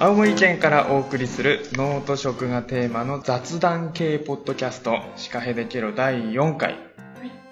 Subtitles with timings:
[0.00, 6.76] 青森県からお送りする農と食がテーマの雑談系ポッドキャストシカヘデケロ第4回、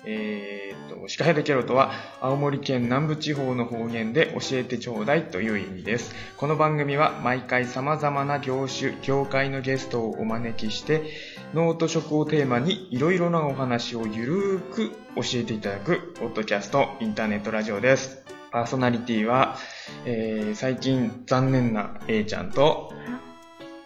[0.05, 6.13] えー、とシカヘデケロとは青森県南部地方の方言で教えてちょうだいという意味です。
[6.37, 11.03] この番組は毎回様々な業種業界のゲストをお招きして
[11.55, 18.32] 農と食をテーマにいろいろなお話をゆるーく教えていただくポッドキャストインターネットラジオです。
[18.53, 19.57] パーソナリティは、
[20.05, 22.93] えー最近残念な A ちゃんと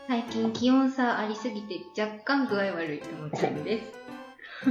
[0.09, 3.93] 最近気温差ありすぎて若干具合悪いと思っちゃうんです。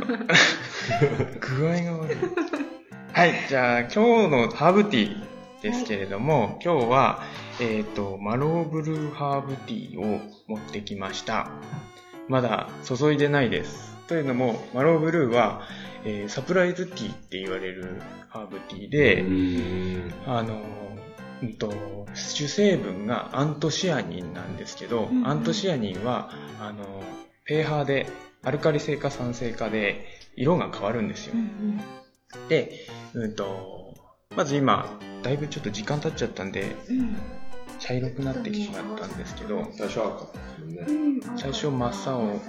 [1.40, 2.18] 具合が悪い。
[3.14, 7.24] はい、じゃあ今日のハーブティーですけれども、今日は、
[7.62, 11.50] えっ、と、マローブルーハーブティーを持ってきました。
[12.28, 13.96] まだ注いでないです。
[14.08, 15.62] というのも、マローブルーは、
[16.06, 20.14] えーサプライズティーって言われるハーブティーで、うん。
[20.28, 20.62] あの、
[21.42, 25.28] うんと、主成分がアントシアニンなんですけど、うんうん。
[25.28, 26.30] アントシアニンは、
[26.62, 27.04] あの、
[27.46, 28.08] ペーハーで、
[28.44, 31.34] アルカリ性か酸性かで、色が変わるんですよ。
[31.36, 31.82] うん
[32.50, 33.94] で、うんと、
[34.36, 37.18] まず今、だいぶちょっと時間経っちゃったんで、うんうん
[37.86, 40.86] 茶色くなってきてしまったんですけど、最初は赤ですよね。
[40.88, 42.42] うん最初真っ青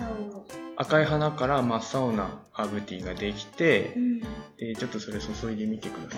[0.78, 4.20] 赤い花から真っ青なハーブティーができてう、ん
[4.56, 6.16] でちょっとそれ注いでみてくださ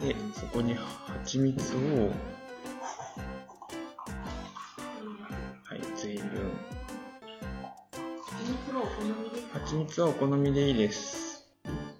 [0.00, 0.06] い。
[0.06, 1.78] で、そこに蜂蜜を、
[5.64, 6.24] はい、随分。
[9.52, 11.48] 蜂蜜はお好みでいいです。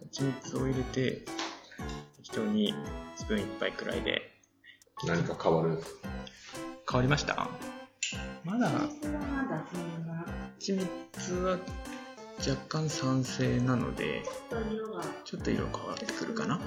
[0.04, 1.24] 蜂蜜を入れて、
[2.16, 2.74] 適当に
[3.22, 4.20] スプーン一杯くらいで。
[5.06, 5.78] 何か変わる？
[6.90, 7.48] 変わりました？
[8.44, 8.68] まだ、
[10.58, 11.56] 蜂蜜は
[12.40, 16.60] 若干酸性なので、ちょっと色がちょっと色変わってくるかな？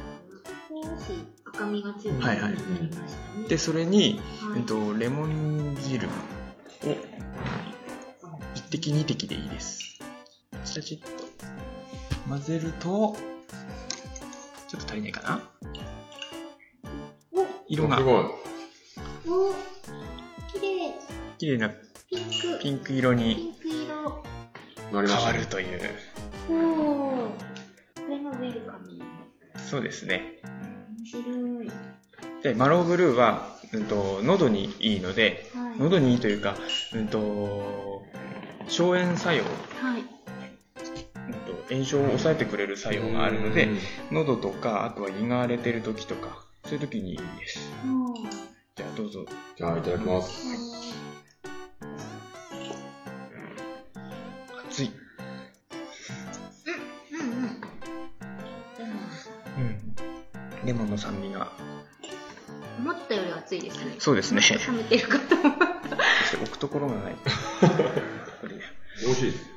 [0.70, 3.48] 少し赤みが強くはいはいなりましたね。
[3.50, 6.12] で、それに、はいえっと、レモン汁を
[8.56, 10.00] 一滴二滴でいいです。
[10.64, 11.10] チラチッと
[12.30, 13.18] 混ぜると、
[14.70, 15.50] ちょっと足りないかな？
[15.62, 15.66] お
[17.68, 17.98] 色が。
[17.98, 18.24] すごい。
[19.28, 19.54] お
[20.54, 20.94] 綺麗。
[21.38, 22.60] 綺麗なピンク。
[22.62, 24.24] ピンク色ピにンク色。
[24.92, 25.80] 変わるという。
[26.50, 28.88] おおこれがウェルカム。
[29.58, 30.40] そうですね。
[31.00, 31.72] 面白い。
[32.44, 35.80] で、マローブルーは、うんと、喉にいいので、はい。
[35.80, 36.56] 喉にいいというか、
[36.94, 38.04] うんと、
[38.68, 40.02] 消炎作用、はい。
[40.02, 40.04] う
[41.30, 43.68] んと炎症を抑えてくれる作用があるので、
[44.12, 47.60] 喉とか、あとは胃が荒れてる時とか、そういう時にいいです。
[48.76, 49.24] じゃあどうぞ。
[49.56, 50.48] じゃあ、いただきます。
[54.68, 54.92] 熱い。
[57.14, 57.62] うんうん
[58.76, 58.90] でも
[59.58, 60.66] うん。
[60.66, 61.52] レモンの酸味が。
[62.80, 64.42] 思ったより熱いですねそうですね。
[64.42, 65.66] そ冷めてるかと思った
[66.26, 67.14] して置くところがない。
[68.42, 68.56] こ れ
[69.06, 69.56] 美味しいです。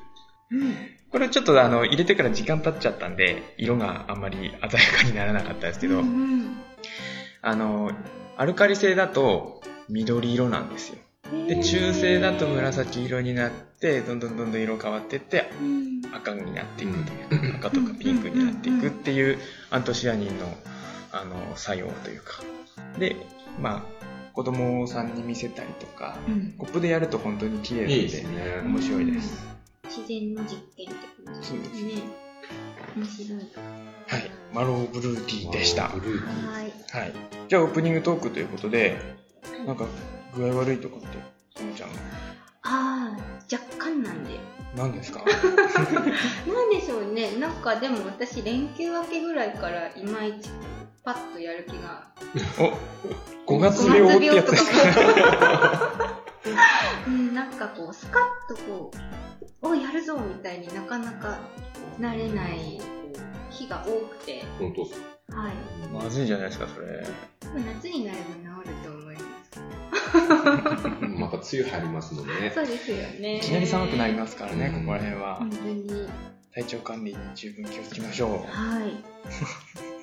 [1.11, 6.38] これちょっとあの、入れてから時間経っちゃったんで、色があんまり鮮やかにならなかったですけど、うんうん
[7.41, 7.91] あの、
[8.37, 10.97] アルカリ性だと緑色なんですよ。
[11.47, 16.93] で、中性だと紫色になって、どんどんどんどん色変わってって、うん赤になっていく
[17.29, 19.37] という、赤とかピンクになっていくっていう
[19.69, 20.57] アントシアニンの
[21.11, 22.41] あの作用というか。
[22.97, 23.15] で、
[23.59, 28.61] まあ、子供さんに見せたりとか、うんコップでやると本当に綺麗なのいいでね。
[28.63, 29.47] 面白いです。
[29.83, 32.28] 自然の実験って感じそうですね
[32.95, 33.39] 面白い
[34.07, 34.31] はい。
[34.53, 35.83] マローブルーティーでした。
[35.83, 37.13] はブルーティーはいい。
[37.47, 38.99] じゃあオープニングトークということで、
[39.65, 39.85] なんか
[40.35, 41.07] 具合悪いとかって、
[41.55, 41.93] ともちゃん、あ
[42.63, 43.17] あ
[43.51, 44.31] 若干なんで
[44.75, 45.21] 何ですか？
[45.25, 50.49] なんでしょうねなんかでも私連休明けぐらいからいまいち
[51.03, 52.07] パッとやる気が
[53.47, 56.21] お ?5 月病ってやつですかか
[57.07, 58.23] うんなんかこうスカッ
[58.55, 58.91] とこ
[59.61, 61.37] うおやるぞみたいになかなか
[61.99, 62.79] なれない
[63.49, 64.43] 日が多くて。
[64.59, 64.81] 本当。
[65.35, 65.53] はい。
[65.93, 67.05] まずいじゃないですか、それ。
[67.75, 68.25] 夏になれば
[68.63, 69.25] 治ると思います。
[71.19, 72.51] また梅雨入りますのでね。
[72.53, 73.37] そうですよね。
[73.37, 74.81] いきなり寒くなりますからね、うん。
[74.81, 75.35] ここら辺は。
[75.35, 75.49] 本。
[75.49, 76.07] 当に。
[76.53, 78.31] 体調管理に十分気をつけましょう。
[78.51, 78.91] はい。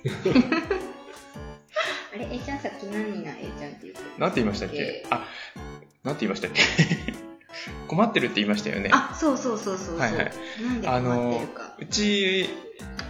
[2.15, 5.05] あれ A ちゃんさっき何にな A ちゃんって言ってたなんて言いましたっけ？
[5.11, 5.27] あ、
[6.05, 6.63] なんて言いましたっけ？
[7.89, 8.91] 困ってるって言いましたよね。
[8.93, 10.33] あそうそうそうそうそう、はいはい。
[10.63, 12.49] なんであ困ってるか、うち、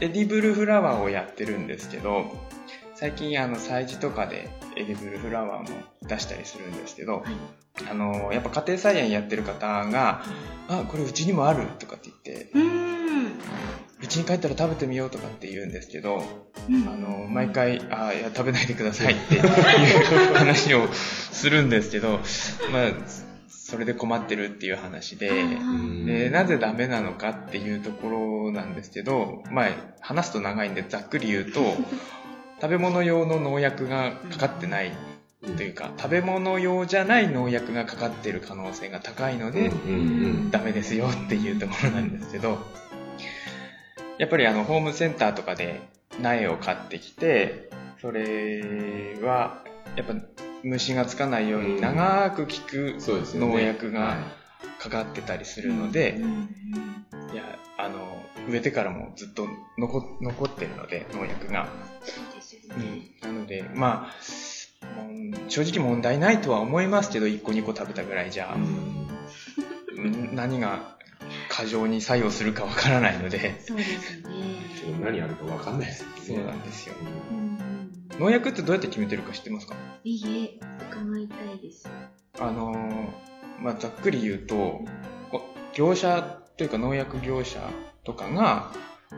[0.00, 2.26] エディブルフラワーをやってるんですけど、
[2.94, 7.24] 最近あの、催事とかでエディブルフラワーも出したりするんですけど、はい。
[7.90, 10.22] あの、やっぱ家庭菜園やってる方が、
[10.68, 13.26] あ、これうちにもあるとかって言って、うーん。
[13.26, 13.30] う
[14.02, 16.22] 家に帰ったら食べてみようとかって言うんですけど、
[16.68, 16.88] うん。
[16.88, 19.48] あの、毎回、あいや、食べないでくださいっていう
[20.34, 22.20] 話をするんですけど、
[22.72, 22.92] まあ、
[23.68, 26.06] それで困ってるっていう話で、うん。
[26.06, 29.68] で、なぜダメなのかっていうところなんですけど、まあ、
[30.00, 31.74] 話すと長いんでざっくり言うと、
[32.62, 34.92] 食べ物用の農薬がかかってない
[35.56, 39.72] というか、食べ物用じゃない農薬がかかってる可能性が高いので、
[40.52, 42.58] ダメですよっていうところなんですけど、
[44.16, 45.80] やっぱりあの、ホームセンターとかで
[46.20, 47.68] 苗を買ってきて、
[48.00, 49.64] それは、
[49.96, 50.14] やっぱ
[50.66, 52.96] 虫がつかないように長く効く。
[52.98, 54.16] 農薬がは
[54.80, 56.18] かかってたりするので、
[57.32, 59.46] いや、あの、植えてからもずっと
[59.78, 61.68] 残残ってるので、農薬が。
[62.02, 62.78] そう。
[62.78, 68.56] ん、なので、まあ、うん正直問題ないとは思いますけど、1個2個食べたぐらいじゃい。
[68.56, 69.06] う、ん
[69.98, 70.96] うん何が
[71.48, 75.00] 過剰に作用するかわからないので、そうですね。
[75.00, 76.14] 何あるかわかんないですよね。
[76.26, 76.94] そうなんですよ。
[77.30, 77.65] うんうん
[78.18, 79.74] 農薬ってどうやって決めてるか知ってますか？
[80.04, 81.88] いいえ、伺いたいです。
[82.40, 83.08] あのー
[83.60, 84.80] まあ、ざっくり言うと、
[85.30, 85.42] こ
[85.74, 87.58] 業者というか農薬業者
[88.04, 88.72] とかが、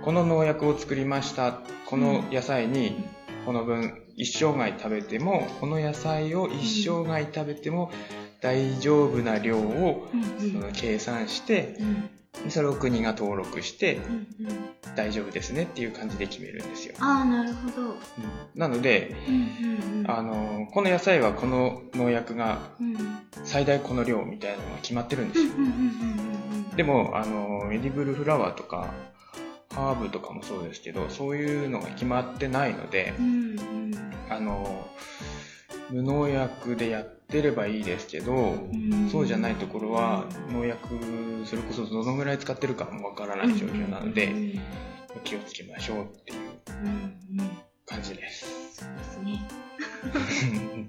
[0.04, 3.04] この農薬を作りました、この野菜に
[3.46, 7.92] この分一生涯食べても、この野菜を一生涯食べても
[8.40, 10.52] 大丈夫な量をうん。
[10.52, 12.10] その計算して、うん
[12.48, 14.00] それを国が登録してう
[14.44, 16.94] んうん大丈夫ですねっていう感じで決めるんですよ。
[16.98, 17.96] ああ、なるほど。
[18.56, 22.96] なので、うんうんうんあの、この野菜はこの農薬がうん
[23.44, 25.52] 最大この量みたいなのが決まってるんですよ。
[25.56, 25.82] うんうんうんうん
[26.70, 28.92] うんでも、あの、エディブルフラワーとか、
[29.74, 34.88] ハーブとかもそうですけど、そういうのが決まってないのでう、んうんあの、
[35.90, 39.08] 無農薬でやってればいいですけど、うん。
[39.10, 40.88] そうじゃないところは農薬、
[41.44, 44.60] それこそどのぐらい使ってるかもわからない状況なので、うん。
[45.24, 48.46] 気をつけましょうっていう感じです。
[48.74, 49.40] そうですね。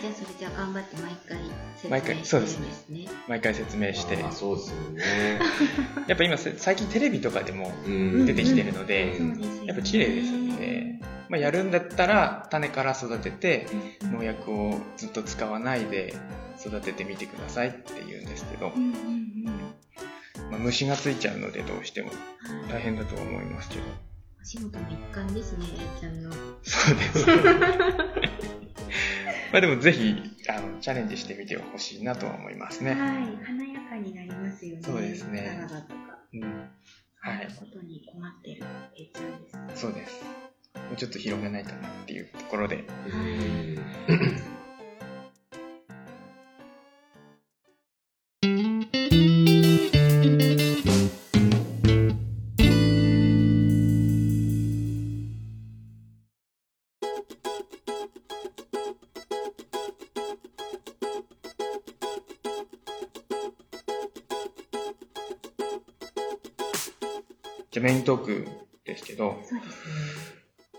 [0.00, 1.38] じゃあそれじゃあ頑張って毎回
[1.76, 3.06] 説毎回明してるそうんですねですね。
[3.28, 5.40] 毎回説明してあ、そうですよね。
[6.08, 11.00] やっぱ今せ最近テレビとかでもうん出てきてるので、うんそうですよねやっぱ綺麗ですよね。
[11.28, 13.66] まあ、やるんだったら種から育てて
[14.02, 16.14] うん農薬をずっと使わないで
[16.58, 24.07] 育ててみてくださいって言うんですけどう、んうんうんまあ、虫がついちゃうのでどうしてもはい大変だと思いますけど。
[24.40, 26.32] お仕事の一環ですね、A ちゃんの。
[26.62, 27.26] そうです。
[29.52, 30.14] まあでもぜひ
[30.48, 32.92] あのチャレンジしてみてほしいなとは思いますね。
[32.92, 34.82] はい、華やかになりますよね。
[34.82, 36.18] そうですねサラダとか。
[36.32, 36.42] うん、
[37.20, 38.64] はいことに困ってる
[38.96, 39.80] A ちゃんです。
[39.82, 40.22] そうです。
[40.74, 42.84] もうちょっと広げないとなっていうところで。
[44.08, 44.37] うん
[68.08, 68.48] トーク
[68.86, 69.74] ですけど、そうですね。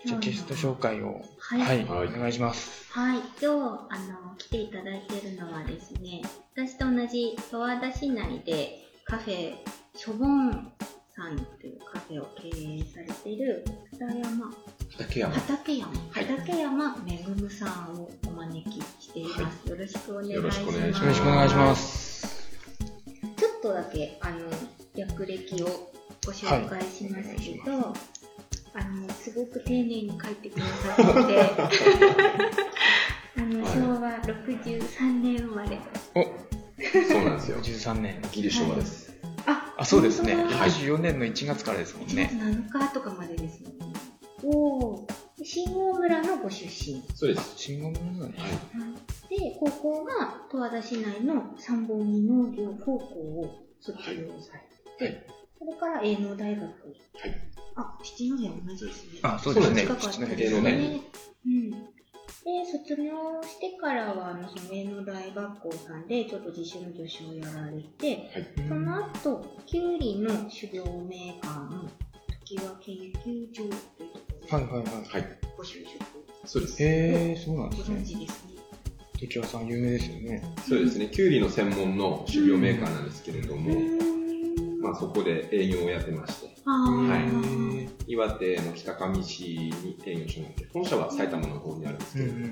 [0.04, 2.92] じゃあゲスト紹介を、はいはい、はいお願いします。
[2.92, 6.24] はい、今日あの来ていただいているのはですね、
[6.56, 9.54] 私と同じ十和田市内でカフェ
[9.94, 10.72] ショボン
[11.16, 14.51] さんというカフェを経営されている畑山
[14.98, 15.34] 畠山。
[15.36, 19.70] 畠山、はい畠山めぐむさんをお招きしています。
[19.70, 20.34] よろしくお願いします。
[20.34, 22.50] よろしくお願いしますよろしくお願いします。
[23.38, 24.39] ちょっとだけあの
[24.96, 27.94] 略歴をご紹介しますけど、
[28.74, 31.39] あのすごく丁寧に書いてくださってて
[33.38, 35.80] あの、はい昭和63年生まれ
[36.16, 37.58] お、そうなんですよ。
[37.58, 38.22] 13年。
[38.32, 39.13] ギリ昭和です。
[39.46, 40.36] ああ、そうですね。
[40.36, 42.78] 本当だはい64年の1月からですもん1ね月。
[42.78, 43.75] 7日とかまでですよね
[44.44, 44.50] お
[44.96, 45.08] お
[45.44, 47.54] 新大村のご出身そうです。
[47.58, 48.36] 信号村だね。
[48.38, 49.38] はい。
[49.39, 54.54] で高校が十和田市内の三本木農業高校を卒業さ
[54.98, 55.25] れて、はい
[55.60, 56.72] それから営農大学はい。
[57.75, 59.82] あ七戸は同じですねあ、そうですね。
[59.82, 60.36] 近かですね。
[60.36, 61.01] ですね。
[61.46, 61.70] うん。
[61.72, 61.78] で、
[62.66, 68.48] 卒業してからは、あの、その営農大学校さんで、ちょっと自主の助手をやられて、はい。
[68.68, 71.89] その後、キュウリの種苗メーカーの
[72.46, 73.63] 時は研究所
[73.98, 74.86] というところで、はいはいはい。
[75.10, 75.39] はい。
[75.58, 76.01] ご就職、
[76.46, 76.84] そうです。
[76.84, 76.86] へ
[77.32, 77.98] え、そうなんごですね。
[77.98, 78.50] 存知ですね。
[79.20, 80.44] 時はさん有名ですよね。
[80.68, 81.10] そうですね。
[81.12, 84.19] キュウリの専門の種苗メーカーなんですけれども、うーん
[84.79, 87.19] まあそこで営業をやってまして、あはい。
[87.27, 92.50] ー岩手の北上市に営業所があって、本社は埼玉の方にあるんですうんけど、うんうん。
[92.50, 92.51] う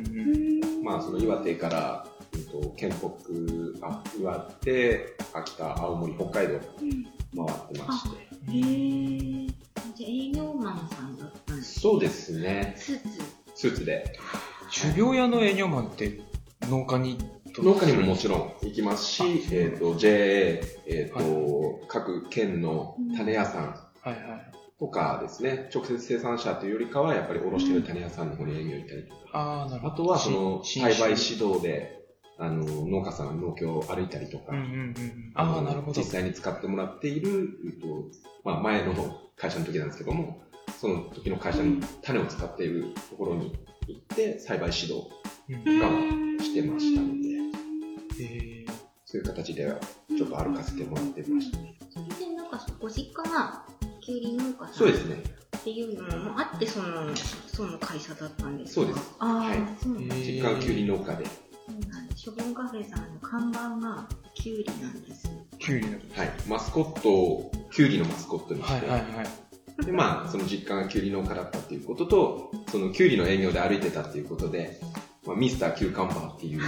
[0.66, 0.84] ーん。
[0.84, 7.04] まあその岩手から、うんと県北、あ岩手、秋田、青森、北海道うん。
[7.48, 8.18] 回ってまして、
[8.50, 9.48] へー。
[9.96, 12.76] じゃあ営業マンさんだったんですそうですね。
[12.78, 13.10] スーツ。
[13.56, 14.14] スーツで。
[14.72, 16.20] 種苗屋の営業マンって
[16.70, 17.18] 農家に
[17.64, 23.64] 農家にももちろん行きますし、えっ、と、JA、えっ、と、各県の種屋さん
[24.02, 24.52] はいはい。
[24.80, 29.94] とかですね、直接生産者というよりかは、やっぱり卸してる種屋さんの方に営業行ったりとか、ああ、なるほど。
[29.94, 31.98] あとはそのし栽培新指導で、
[32.38, 35.32] あの、農家さん、農協を歩いたりとか、種うんうんうん。
[35.34, 36.00] ああ、のなるほど。
[36.00, 38.06] 実際に使ってもらっている、えっと
[38.44, 38.94] まあ、前の
[39.36, 40.42] 会社の時なんですけども、
[40.80, 43.56] その時の会社の種を使っているところに
[43.88, 45.10] 行って、栽培指導
[45.50, 45.80] うん。
[46.38, 47.37] がしてましたので、
[48.24, 48.72] へー
[49.06, 49.80] そういう形では
[50.18, 51.78] ちょっと歩かせてもらってましたね。
[51.90, 53.64] それでなんかご実家が
[54.02, 55.24] きゅうり農家さんそうですね。
[55.58, 58.86] っていうのもあってそのその会社だったんですか？
[58.86, 59.16] そうです。
[59.20, 61.32] ああ、はいそうなんです実家はきゅうり農家で、そ
[61.70, 62.22] うなんです。
[62.22, 65.30] ショボンカフェさんの看板がきゅうりなんです。
[65.60, 65.98] キュウリの。
[66.14, 69.86] はい、マスコットを、きゅうりのマスコットにして、はいはいはい。
[69.86, 74.80] で、まあ、その実家がきゅうり農家だったっていうことと、そのきゅうりの営業で歩いてたっていうことで、
[75.28, 76.62] まあ、ミスターキューカンバーっていう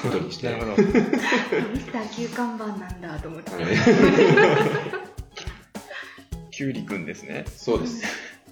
[0.00, 0.82] ことにして、 なるほど。
[0.82, 3.50] ミスター旧看板なんだと思って。
[3.50, 3.64] はい。
[6.52, 7.44] キュウリくんですね。
[7.48, 8.02] そうです。
[8.02, 8.08] だ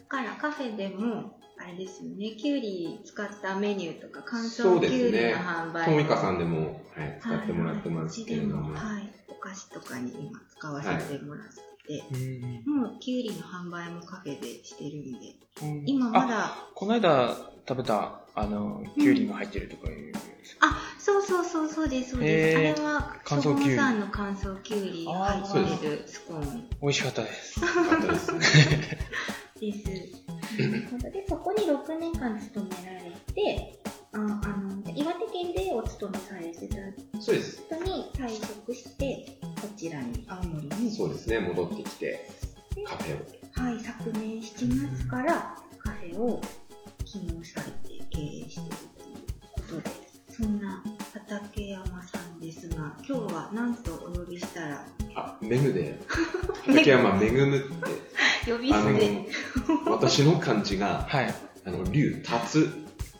[0.08, 15.82] からカフェでも、あれですよね、きゅうり使ったメニューとか乾そうです燥きゅうりのね販売ともみかさんでも、はい、使ってもらってますけれども、はい、お菓子とかに今使わせてもらって、うんもうきゅうりの販売もカフェでしてるんで、うん。
[15.86, 20.12] 今まあ、だ、この間食べた、あの、キュウリが入ってるとかいう。
[20.60, 22.56] あ、そうそうそうそうです、そうです。
[22.58, 25.40] あへーれは、乾燥きゅうりさんの乾燥きゅうりが入
[25.74, 27.60] ってるスコーン美味しかったです。
[27.60, 28.98] よかったですね。
[29.60, 29.84] です。
[31.10, 33.80] で、そこに6年間勤められて、
[34.12, 37.62] ああの岩手県でお勤めされてたそうです。
[37.66, 40.90] 人に退職して、こちらに、青森に。
[40.90, 42.30] そうですね、戻ってきて、
[42.84, 43.64] カフェを。
[43.64, 46.40] はい、昨年7月からカフェを
[47.14, 49.90] 起業されて経営しているということで、
[50.28, 56.00] そんな畠山さんですが、今日は何とお呼びしたら、あ、メグで、
[56.66, 57.70] 竹山めぐむって、
[58.50, 59.12] 呼びあ捨て。
[59.12, 61.34] の、私の漢字が、はい。
[61.64, 62.68] あの、竜、立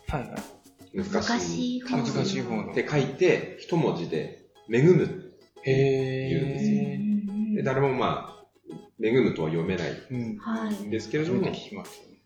[0.08, 0.42] はいはい。
[0.90, 1.80] つ、難難しい。
[1.84, 5.34] 難しい方のって書いて、一文字で、めぐむ。
[5.62, 7.56] へ言うんですよー。
[7.58, 8.46] で誰もまあ、
[8.98, 10.36] めぐむとは読めないうん。
[10.38, 10.90] はいん。
[10.90, 11.74] ですけれども初めて、聞き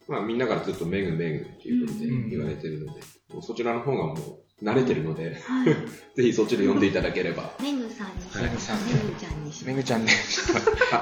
[0.09, 3.01] まあみんなからずっとめぐめぐっていうことでうん言われてるので、
[3.33, 5.67] もうそちらの方がもう慣れてるので、はい。
[6.17, 7.53] ぜひそっちで読んでいただければ。
[7.63, 8.43] メグさんにします。
[8.43, 9.65] メグさんメグちゃんにした。
[9.65, 9.67] ます。
[9.67, 10.13] めぐちゃんで。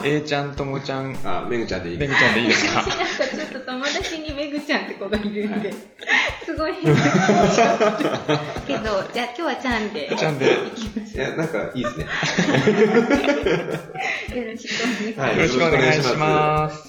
[0.04, 2.74] A ちゃん、 ともちゃん、あ、めぐちゃんでいいめぐちゃんでいいですか？
[2.74, 5.72] なんかちょっと友達にめぐちゃんって子がいるんで、
[6.44, 7.00] すごい変な
[8.66, 8.82] けど、
[9.14, 10.12] じゃあ今日はちゃんで。
[10.18, 10.46] ちゃんで。
[10.46, 12.06] いや、なんかいいですね。
[14.36, 15.20] よろしくお願いします。
[15.20, 16.88] はいよろしくお願いします。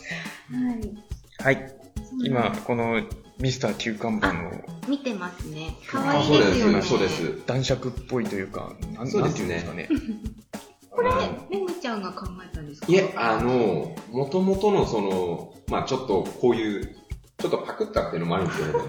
[1.44, 1.56] はい。
[1.58, 1.77] はい。
[2.24, 3.02] 今、この
[3.40, 4.52] ミスター旧看板の
[4.88, 5.76] 見てますね。
[5.88, 6.74] 可あ、愛いそうですよね。
[6.76, 7.42] です、そうです。
[7.46, 9.90] 男爵っぽいというか、なんそうですねていうんですかね。
[10.90, 12.88] これあの、めぐちゃんが考えたんですか？
[12.92, 16.96] いえ、あの、もともとのその、まあちょっとこういう、
[17.38, 18.88] ちょっとパクったっていうのもあるんですけど、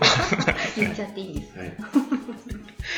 [0.86, 1.58] 言っちゃっていいです。
[1.58, 1.76] はい。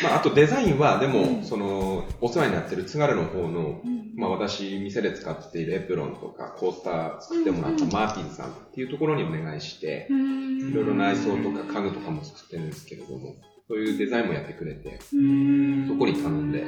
[0.03, 13.37] まああとデザインは、でも、うんその、お世話になってる津軽の方の、うんまあ私、店で使っているエプロンとか、コースター作ってもらったマーティンさんっていうところにお願いして、うーんいろいろ内装とか家具とかも作ってるんですけれども、
[13.69, 16.65] そういうデザインもやってくれて、うーんそこに頼んで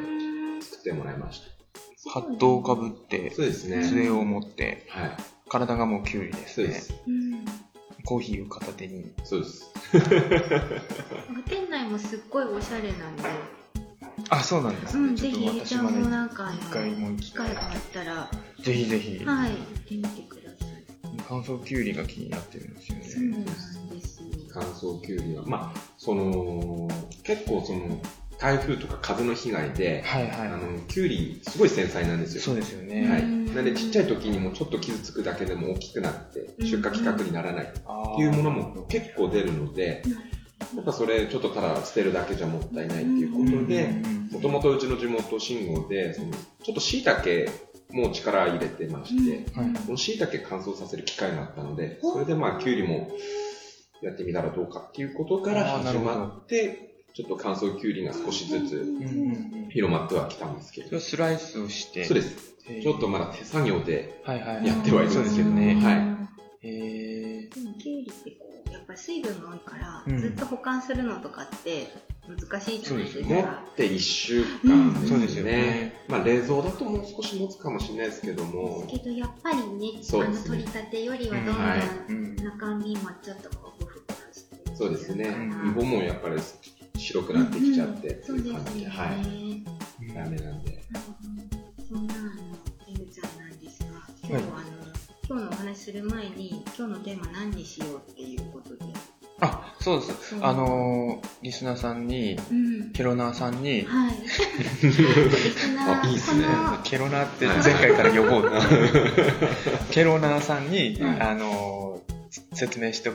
[0.60, 1.42] 作ってもらいまし
[2.08, 3.86] ハットをかぶってた。、そうですね。
[3.86, 5.16] 杖を持って、はい。
[5.48, 6.46] 体がもうキュウリですね。
[6.48, 6.94] そうです。
[7.06, 7.22] うん
[8.04, 9.12] コーヒーを片手に。
[9.22, 9.72] そうです。
[11.48, 13.22] 店内もすっごいおしゃれなんで、
[14.30, 15.08] あ、そうなんですね。
[15.08, 18.30] うん、ぜひ、えいちゃんもなんか、あ一回もの、機会があったら、
[18.62, 20.84] ぜひぜひ、はい、行ってみてください。
[21.28, 23.30] 乾燥キュウリが気になってるんですよそうね。
[23.30, 24.26] なんですよ。
[24.54, 26.88] 乾燥きゅうりは、まあ、その、
[27.22, 28.00] 結構その、
[28.38, 30.48] 台風とか風の被害で、はいはい。
[30.48, 32.42] あの、きゅうり、すごい繊細なんですよ。
[32.42, 33.08] そうですよね。
[33.08, 33.22] はい。
[33.22, 40.02] うんなんで、ちっちゃい時にもちょっと傷つくだけでも大きくなって、出荷規格にならないっていうものも結構出るので、
[40.74, 43.94] やっぱそれちょっとただ捨てるだけじゃもったいないっていうことで、
[44.30, 46.28] もともとうちの地元信号で、その
[46.62, 47.50] ちょっと椎茸
[47.90, 53.10] も力入れてまして、はいこの椎茸乾燥させる機会があったので、それでまあ、きゅうりも
[54.00, 59.02] やってみたらどうかっていうことから始まって、ちょっと乾燥きゅうりが少しずつうんうん
[59.64, 60.86] うん広まってはきたんですけど。
[60.88, 62.04] それをスライスをして。
[62.04, 62.54] そうです。
[62.82, 64.66] ちょっとまだ手作業で、はいはい。
[64.66, 65.74] やってはいるんそうですよね。
[65.74, 66.12] はい
[66.64, 68.30] へーでも、きゅうりって
[68.82, 70.18] っぱり水分が多いから、うん。
[70.18, 71.88] ずっと保管するのとかって、
[72.28, 73.62] 難しいじゃないですそう持っか。
[73.76, 75.06] て1週間。
[75.08, 76.04] そうですよね。
[76.08, 78.86] まあ冷蔵だともう少し持つかもしれないですけども。
[78.86, 85.28] です、けどやっぱりね、あの取り立てよりはどんどん中身もちょっとこう、ふふふしてるそうですね。
[85.28, 85.70] うん。
[85.70, 86.36] イボもやっぱり
[86.96, 88.50] 白くなってきちゃってそういうで。
[88.50, 88.64] すよね。
[88.64, 89.64] 感じで、はい。
[90.14, 90.82] ダメなんで。
[91.88, 92.30] そんなあの、
[92.88, 93.88] エグちゃんなんですが、
[94.22, 94.71] 今日は
[95.32, 98.84] 今日のお話しする前に、今日のテーマ何にしようっていうことで。
[99.40, 100.36] あ、そうです。
[100.42, 102.92] あのー、リスナーさんに、うん。
[102.92, 104.14] ケロナーさんに、はい。
[104.20, 106.44] リスナーあいいっすね
[106.84, 109.12] ケロナーって前回から呼ぼうっていう
[109.90, 112.12] ケロナーさんに、うんあのー
[112.54, 113.12] 説明してお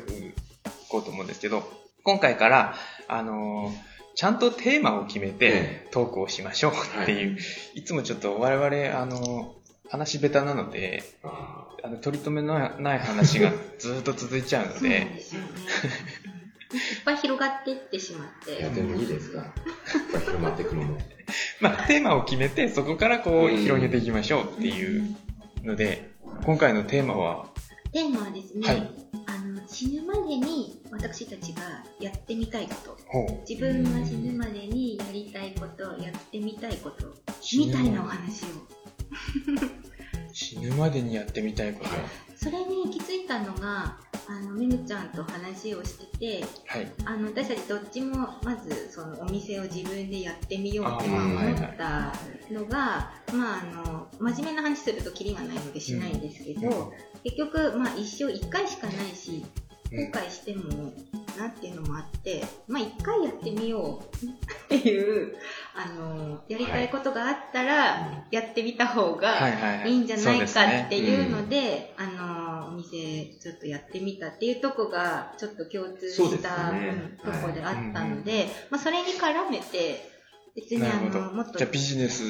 [0.89, 1.71] こうと思うんですけど、
[2.03, 2.75] 今回から、
[3.07, 6.71] あのーちゃんとテーマを決めてえトークをしましょう
[7.03, 7.37] っていう、
[7.75, 9.56] い、つもちょっと我々、あのー
[9.89, 14.89] 話下手なので、ああの取り留めのない話がずっと続いちゃうので、
[16.73, 18.81] いっぱい広がっていってしまっーいや、て。
[18.81, 19.37] でもいいですか。
[19.37, 19.47] やっ
[20.13, 20.83] ぱ広まっていくの。
[20.83, 20.97] も。
[21.61, 25.15] まあ、テーマを決めて、そこからこう、うん広げていきましょうっていう
[25.63, 26.11] ので、
[26.45, 27.47] 今回のテーマは、
[27.93, 28.91] テーマはですね、はい。
[29.27, 31.61] あの死ぬまでに私たちが
[31.99, 32.97] やってみたいこと。
[33.47, 37.15] 自分が死ぬまでにやりたいことやってみたいこと。
[37.57, 38.47] みたいなお話を
[40.33, 41.89] 死ぬまでにやってみたいこと。
[42.35, 43.97] それに行き着いたのが
[44.29, 46.91] あのめぐちゃんと話をしててはい。
[47.05, 52.13] あの私たちどっちもまずそのお店を自分でやってみようって思った
[52.51, 59.45] のが、まああの真面目な話するとキリがないのでしないんですけど、結局、まあ、一生1回しかないし
[59.91, 60.91] 後悔しても
[61.37, 65.35] なっていうのもあって、まあ一回やってみようっていう、
[65.75, 69.51] あの、やりたいことがあったら、やってみた方はいがはい
[69.81, 69.97] はい。
[69.97, 77.13] んじゃないかっていうので、あの、お店ちょっとやってみたっていうとこが、ちょっと共通した、ね。
[77.23, 80.11] うんとこであったので、まあそれに絡めて、
[80.55, 82.23] 別にあの、もっとじゃあビジネス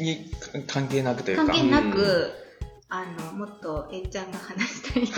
[0.00, 0.30] に
[0.66, 1.46] 関係なくというか。
[1.46, 2.47] 関係なく、うん
[2.90, 5.08] あの、もっとえっちゃんが話したいよ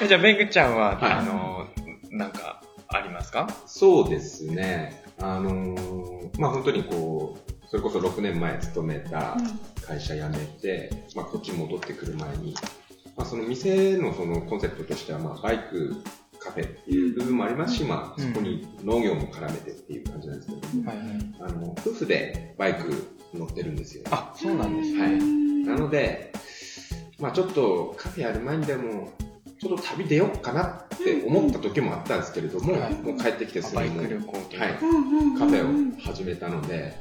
[0.00, 1.12] うな、 じゃあ、めぐちゃんは、はい。
[1.12, 1.66] あの、
[2.10, 3.48] なんか、ありますか？
[3.66, 5.04] そうですね。
[5.20, 9.36] あのーまあ本当にこう、それこそ6年前勤めた
[9.82, 12.54] 会社辞めて、まあこっち戻ってくる前に、
[13.16, 15.96] まあその店のそのコンセプトとしては、まあバイク
[16.38, 20.82] カフェっていう部分もありますし、まあそこに農業も絡めてっていう感じなんですけど。
[20.82, 21.06] も、はいはい。
[21.40, 24.04] あの、夫婦でバイク乗ってるんですよ。
[24.10, 25.02] あ、そうなんですね。
[25.02, 26.32] はいなので、
[27.18, 29.12] まあちょっとカフェやる前にでも、
[29.60, 34.64] ちょっと旅出ようかなって思った時もあったんですけれども、はいもう帰ってきてすぐバイもうク旅行というか。
[34.64, 36.94] はいうんうんうんカフェを始めたので、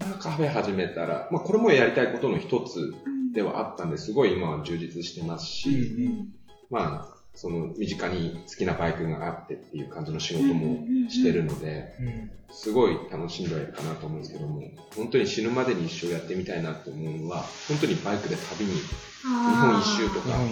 [0.00, 2.94] まあカフェ始めたら、まあこれもやりたいことの一つ
[3.34, 6.26] ではあったんですごい今は充実してますし、
[6.70, 12.30] まあ、その身近に好きなバイクがあってっていう感じの仕事もしてるので、うん。
[12.52, 14.62] すごい楽しんではいるかなと思うんですけども、
[14.94, 18.82] 本当に死ぬまでに一生やってみたいなと思うのは、本当にバイクで旅に、日
[19.24, 20.30] 本一周とか。
[20.30, 20.44] は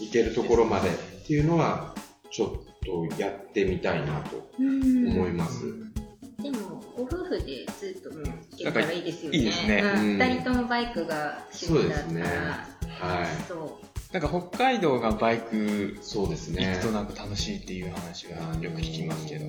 [0.00, 0.92] い、行けるところまでっ
[1.26, 1.94] ていうのは、
[2.30, 2.50] ちょっ
[2.84, 5.64] とやってみたいなと思います。
[6.42, 8.24] でも、ご夫婦でずっともう
[8.56, 9.38] 行けたらいいですよね。
[9.38, 9.82] いいですね。
[10.18, 12.06] 二人ともバイクが趣味だったら。
[12.06, 12.24] そうですね。
[12.98, 13.26] はい。
[13.46, 13.80] そ
[14.12, 16.86] なんか北海道がバイクそうです行ねく。
[16.86, 19.46] となんか楽しいっていう話がよく聞きますけど。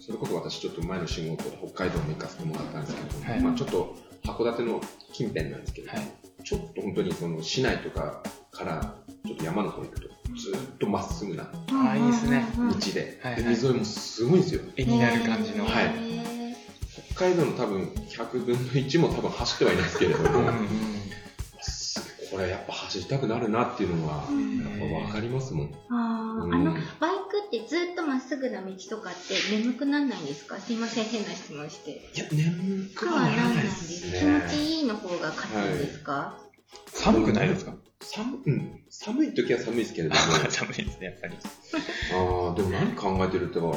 [0.00, 4.80] それこそ私ちょっと前の仕事で北海道に行かせてもらったんですけど、はいまあちょっと函館の
[5.12, 6.00] 近辺なんですけど、はい。
[6.44, 11.48] ちょっと本当にその市内とかからちょっと山の方行くと、ずっとまっすぐなう。
[11.72, 14.62] あいいですね道で、で海沿いもすごいんですよ。
[14.76, 15.64] 絵になる感じの。
[15.64, 16.12] はい
[17.14, 20.50] 北海道の多分100分の1も多分走ってはいないですけれども、
[22.32, 24.58] これやっぱ走りたくなるなっていうのは、うん。
[24.58, 25.74] やっぱ分かりますもん。
[25.90, 26.54] あーうん。
[26.54, 26.80] あの、バイ
[27.30, 30.58] クってずっとまっすぐな道とかって眠くなんないんですか？
[30.58, 31.90] すいません、変な質問して。
[32.14, 34.18] いや、眠くはなならないですすね。
[34.18, 36.38] 気持ちいいの方が勝つんですか、
[36.86, 37.74] 寒くないですか？
[38.00, 41.36] 寒うん、寒い時は寒いですけれども、 寒いですね、やっぱり。
[42.14, 43.74] ああ、でも何考えてるっては、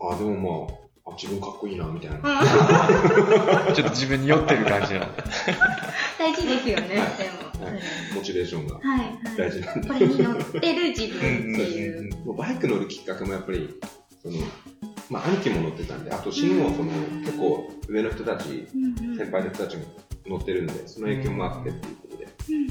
[0.00, 2.18] ああ、でもまあ、あ自分かっこいいな、みたいな。
[3.74, 5.22] ちょっと自分に酔ってる感じなんで。
[6.18, 7.00] 大事ですよね、でも。
[7.00, 7.80] はい
[8.14, 9.36] モチベーションがはい、はい。
[9.36, 9.88] 大事なんで。
[9.88, 12.26] これに乗ってる自分っていう。
[12.26, 13.68] もうバイク乗るきっかけもやっぱり、
[14.22, 14.38] その、
[15.08, 16.90] まあ、兄貴も乗ってたんで、あと、シンもその、
[17.20, 18.66] 結構上の人たち、
[19.16, 19.84] 先輩の人たちも
[20.26, 22.66] 乗ってるんで、その影響もあってっていうことで、うん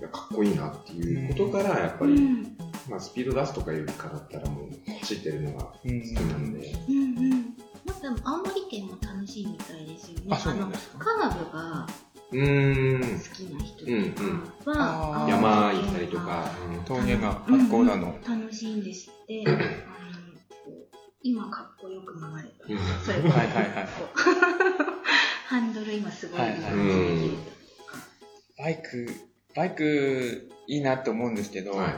[0.00, 2.46] いやかっこいいなっていうことから、やっぱり、
[2.88, 6.72] まあ、スピード出すとかよりかだったらもう、走ってるのが好きなんで、
[10.30, 10.36] ね。
[10.36, 10.98] あ、そうなんのですか。
[10.98, 11.86] カーブが
[12.32, 18.18] うーん、好きな人とかは、山行ったりとか、うん峠が八甲田の。
[18.26, 19.44] 楽ししいんですって。
[21.22, 22.64] 今かっこよく曲がれた。
[22.68, 23.88] うんそれこそはいはいはい
[25.46, 27.38] ハンドル今すごいはいはい感じできる
[28.56, 29.10] バイク、
[29.56, 31.94] バイクいいなって思うんですけど、はい。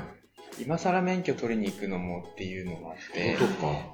[0.62, 2.97] 今更免許取りに行くのもっていうのがあっ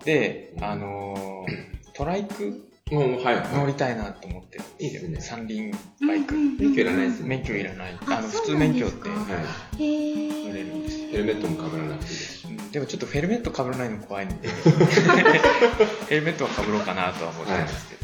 [0.05, 0.53] て。
[0.53, 4.77] で、あのートライク乗はりたいなと思ってるんですよ。
[4.79, 5.71] いいですね三輪
[6.07, 6.35] バイク。
[6.35, 7.99] うんうんうん免許いらないですね免許いらない。
[8.07, 9.09] ああの、普通免許って。
[9.09, 11.09] 乗れるんですい。
[11.09, 14.49] ヘルメットもかぶらなくていいですでもちょっとフェルメット被らないの怖いんで、
[16.09, 17.95] ヘルメットは被ろうかなとは思ってるんですけ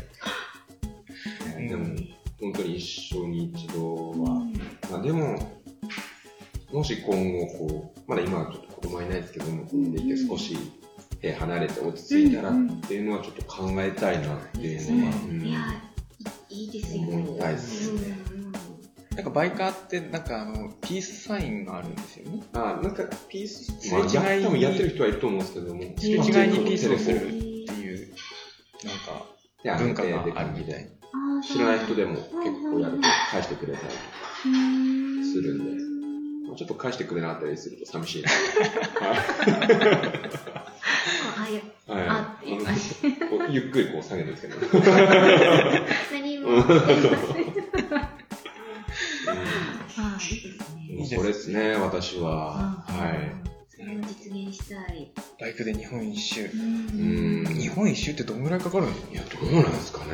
[1.53, 1.59] ど。
[1.61, 1.85] ねでも、
[2.41, 4.29] 本当に一生に一度うんは。
[4.91, 5.39] まあでも、
[6.73, 10.84] もし今後こう、まだ今はちょっと子供はいないですけども、うんでいて少し手
[11.33, 12.53] 離れて落ち着いたらっ
[12.87, 15.47] ていうのはちょっと考えたいなっていうのは、うんうん。
[15.47, 15.59] いや、
[16.49, 17.03] いいですよ。
[17.03, 17.93] 思いたいです。
[17.93, 18.17] ね
[19.15, 22.43] なんかバイカーってなんかあの、ピースサインがあるんですよね。
[22.53, 26.25] あなんかピース、すまあ、れ違いにや多分やってる人はいると思うんですけども、すれ違いに
[26.65, 28.09] ピースをするっていう、
[28.85, 28.93] な
[29.77, 30.89] んか文化があるみたい
[31.43, 32.31] 知らない人でも結
[32.71, 33.95] 構やると返してくれたり、
[34.47, 34.53] うん。
[35.33, 35.65] するんで
[36.49, 38.31] まあちょっと返してくれなかったりすると寂しいな。
[41.39, 42.09] あ、いや、はい。
[42.09, 42.65] あって言いう
[43.51, 44.57] ゆっくりこう下げるんですけど。
[46.13, 46.49] 何も。
[49.97, 50.97] あーいいですね。
[50.99, 52.85] うん、それですね、私は。
[52.87, 53.33] はい。
[53.69, 55.13] それを実現したい。
[55.41, 56.45] バイクで日本一周。
[56.45, 57.45] うん。
[57.47, 59.13] 日本一周ってどんぐらいかかるんですか？
[59.13, 60.13] いや、どうなんですかね。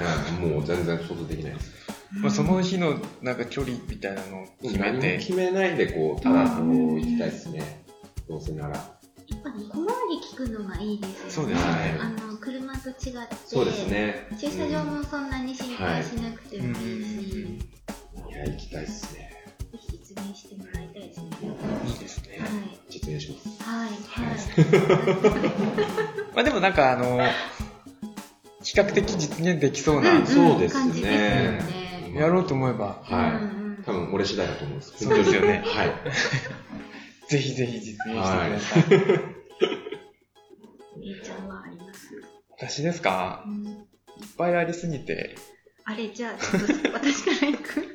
[0.49, 1.73] もう全然想像できないです。
[2.13, 7.85] まあ、その日のなんか距離みたいなのを決め何もて、決めないで、こう、ただこう、行きたいですね。
[8.29, 9.00] どうせなら。
[9.43, 11.31] やっぱね、小回り聞くのがいいですよね。
[11.31, 13.07] そうですねあの、車と違って。
[13.47, 13.87] そうです。
[13.87, 14.29] ね。
[14.39, 16.81] 駐車場もそんなに心配しなくてもいいし、
[17.43, 19.31] うんいや、行きたいですね。
[19.73, 21.27] ぜひ実現してもらいたいですね。
[21.87, 22.39] いいですね。
[22.91, 23.63] 実現します。
[23.63, 23.91] はい。
[23.91, 24.37] はい。
[24.37, 24.41] は
[25.39, 25.53] い。
[26.35, 27.21] まあでもなんかあの、
[28.63, 32.21] 比較的実現できそうな、うんそうです感じですよねね。
[32.21, 33.41] やろうと思えば、は
[33.81, 33.85] い。
[33.87, 35.03] 多分俺次第だと思うんです。
[35.03, 35.95] そうですよねはい。
[37.31, 38.51] ぜひぜひ実現してください。
[41.03, 42.09] えいちゃんはあります、
[42.59, 43.45] 私ですか？
[43.47, 45.35] うんいっぱいありすぎて、
[45.85, 47.87] あれ、じゃあ、ちょっと私から行く？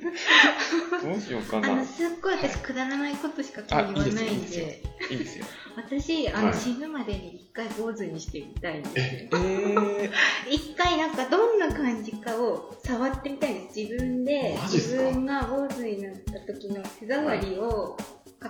[1.03, 1.85] どうしようかあの、な。
[1.85, 5.45] すっごい私、くだらないことしか今日言わないんでいいですよ。
[5.75, 8.93] 私、あの、はい死ぬまでに一回坊主にしてみたいんです。
[8.97, 10.09] えー、
[10.49, 13.79] 一回なんかどんな感じかを触ってみたいんです。
[13.79, 17.95] 自分で、自分が坊主になった時の手触りを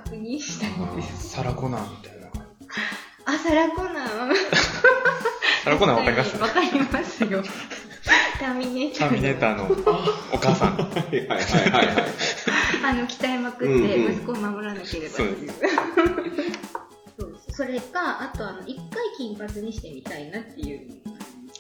[0.04, 1.30] 確認したいんです。
[1.30, 2.28] サラコナーみたいな。
[3.26, 4.36] あ、サラコナー
[5.64, 6.38] サラコナーわかります？
[6.38, 7.44] わかりますよ。
[8.40, 9.08] ターミネーター。
[9.08, 9.66] ターミネーターの
[10.34, 10.76] お母さん。
[10.78, 11.40] はいはいはい
[11.72, 11.96] はいはい。
[12.86, 15.18] あの、鍛えまくうんってうん息子を守らなければう。
[15.18, 15.28] そう
[17.52, 18.86] それか、あとあの、一回
[19.18, 20.82] 金髪にしてみたいなっていう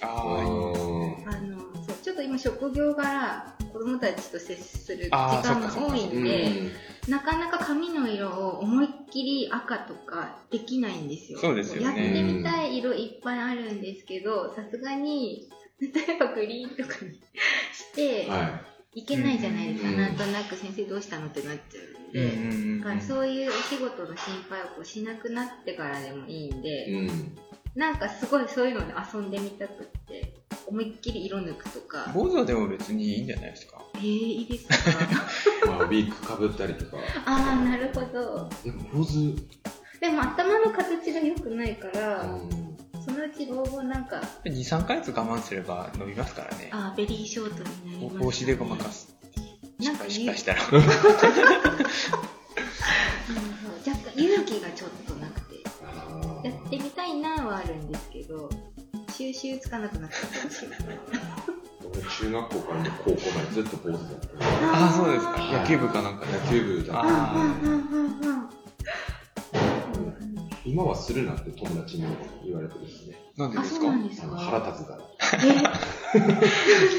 [0.01, 6.45] あーあのそうちょっと今職業柄子供たちと接する時間が多いんで
[7.07, 7.11] うん。
[7.11, 11.39] なかなか髪の色を思いっきり赤とかできないんですよ。
[11.39, 11.83] そうですよね。
[11.83, 15.49] やってみたい色いっぱいあるんですけどさすがに
[15.81, 18.61] 例えばグリーンとかにしては
[18.95, 19.03] い。
[19.03, 27.07] けないじゃないですか、うんなんとなく先生どうしたのってなっちゃうんで、うんうんうんだからそういうお仕事の心配をこうしなくなってからでもいいんで、い。
[27.07, 27.38] うん。
[27.75, 30.33] なんかすごいそういうので遊んでみたくって
[30.65, 33.81] 思いっきり色抜くとか坊主はでも別にいいんじゃないですか？
[33.95, 34.67] えー、いいです
[35.67, 35.67] か？
[35.67, 36.97] まあ、ウィークかぶったりとか。
[37.25, 39.35] ああなるほどでも、坊主、
[39.99, 42.71] でも頭の形が良くないから、うん
[43.05, 46.69] そのうち老後なんか2、3ヶ月我慢すれば伸びますからね。
[46.71, 49.13] あーベリーショートになります、帽子でごまかす。
[49.79, 50.61] なんか失敗したら。
[50.63, 50.81] うんそう
[53.88, 55.13] 若干勇気がちょっと
[56.65, 58.49] ってみたいなはあるんですけど
[59.12, 60.65] 収集つかなくなっちゃったし
[61.82, 64.75] 俺、中学校から高校までずっと坊主だった。
[64.84, 65.32] ああ、そうですか。
[65.32, 66.34] はい野球部かなんかで。
[66.34, 67.01] 野球部だった。
[67.04, 68.49] あうんうんうんうん
[70.65, 72.06] 今はするなって友達に
[72.43, 73.15] 言われてですね。
[73.38, 73.82] あなんでですか？
[73.82, 75.01] そうなんですあのか腹立つから。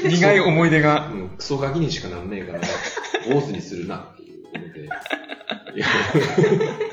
[0.03, 0.07] え？
[0.09, 1.09] 苦い思い出が。
[1.09, 2.61] うん、クソガキにしかなんねえから、
[3.33, 4.89] 坊主にするなっていうので、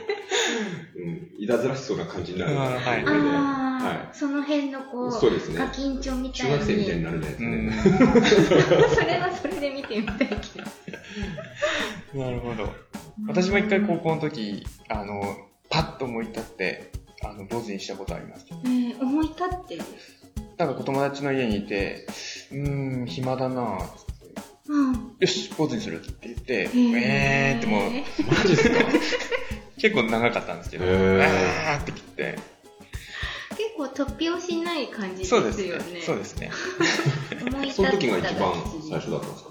[1.45, 5.09] いたずらしそうな感じになるので、あはあ、その辺のこい。
[5.09, 5.69] うそうですねガ。
[5.69, 7.49] キンチョみたいに中学生みたいになるやつうね。
[7.49, 7.73] ん。
[8.95, 10.35] それはそれで見てみたいけ
[12.19, 12.73] どなるほど。
[13.29, 15.21] 私も一回高校の時、あの、
[15.71, 16.91] パッと思い立って、
[17.23, 18.47] あの、坊主にしたことあります。
[18.51, 19.83] えー、思い立ってる？
[20.57, 22.07] なんか友達の家にいて、
[22.53, 28.79] うーん、暇だなぁ、つってうんよし、坊主にするって言って、ーえーってもう、マジっすか？
[28.81, 28.89] 今
[29.85, 31.23] 結構長かったんですけど、へー
[31.75, 32.39] あーって切って、
[33.51, 36.01] 結構突飛をしない感じですよそうですねね。。
[36.01, 36.51] そうですね。
[37.75, 39.51] その時が一番時最初だったんですか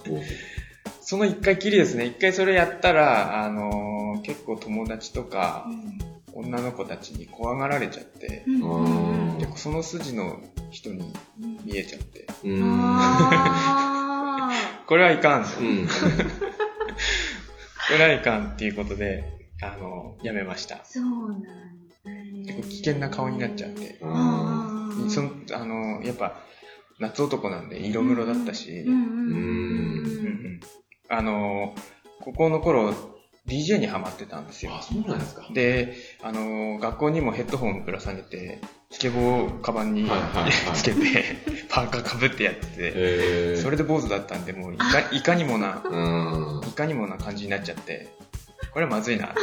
[1.05, 2.05] その一回きりですね。
[2.07, 5.99] 一回それやったら、あのー結構友達とかう、ん
[6.35, 10.39] 女の子たちに怖がられちゃってう、んうんうんでその筋の
[10.71, 11.13] 人に
[11.63, 12.25] 見えちゃって、
[14.87, 15.49] これはいかんと。
[15.49, 15.87] こうん。
[17.99, 19.23] れはいかんっていうことで、
[19.63, 20.75] あのーやめました。
[20.75, 20.79] ー。
[20.85, 21.49] そうなんだ
[22.45, 26.35] 結構危険な顔になっちゃって、あそのあのーやっぱ、
[26.99, 29.31] 夏男なんで色黒だったし、うんうんうんうんう
[30.49, 30.59] ん。
[31.09, 31.81] あのー
[32.23, 32.93] ここの頃、
[33.47, 34.73] DJ にハマってたんですよ。
[34.73, 34.81] あ、。
[34.81, 35.45] そうなんですか。
[35.53, 38.59] で、あのー学校にもヘッドホンぶら下げて、
[38.91, 40.07] スケボーをカバンに
[40.75, 40.99] つけて、
[41.69, 46.67] パーカーかぶってやってて、へそれで坊主だったんで、もういかいかにもな、うん。
[46.67, 48.07] いかにもな感じになっちゃって、
[48.73, 49.33] これはまずいなっ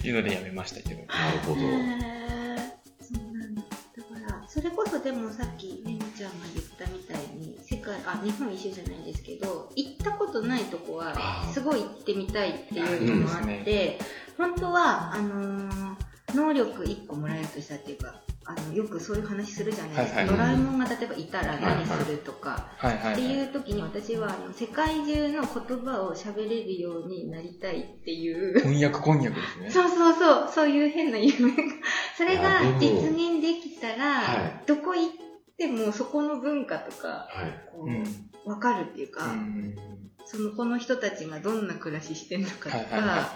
[0.00, 1.04] ていうのでやめましたけど。
[1.06, 1.60] なるほど。
[1.60, 2.58] へー
[3.00, 3.62] そうなんだ。
[3.62, 11.14] だから、それこそでもさっきめぐちゃんが言ったみたいに、世界、あ、日本一周じゃないですけど、行ったことないとこは
[11.52, 13.98] すごい行ってみたいっていうのもあって、
[14.38, 15.96] 本当は、あのー
[16.34, 20.20] 能力1個もらえるとしたっていうか、あの、よくそういう話するじゃないですか。
[20.20, 23.12] はいはいドラえもんが例えばいたら何するとか、はいはい、はい。
[23.14, 29.70] っていう時に私はあの世界中の言葉を喋れるようになりたいっていう翻訳こんにゃくですね。
[29.72, 31.56] そうそうそう、そういう変な夢が。
[32.16, 35.08] それが実現できたら、はどこ行っ
[35.56, 37.68] てもそこの文化とか、はい。
[37.70, 38.02] こうん。
[38.44, 39.76] う、わかるっていうか、うん
[40.24, 43.32] その、この人たちがどんな暮らししてんのかとか、はいはいは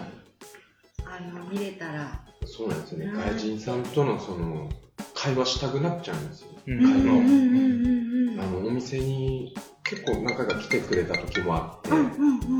[1.05, 3.05] あの、見れたら、そうなんですよね。
[3.05, 4.69] うん外人さんとのその、
[5.17, 6.49] 会話したくなっちゃうんですよ。
[6.67, 6.71] い。
[6.71, 12.05] うん会話をうんうんあの、お店に結構何回か来てくれた時もあって、うんうんう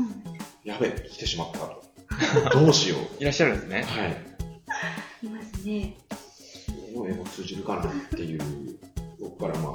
[0.06, 0.08] ん
[0.64, 1.82] やべ、来てしまったと。
[2.58, 3.22] どうしよう。
[3.22, 3.84] いらっしゃるんですね。
[3.84, 4.16] はい。
[5.26, 5.96] いますね。
[6.94, 8.40] もう英語通じるかなっていう、
[9.20, 9.72] 僕からまあ、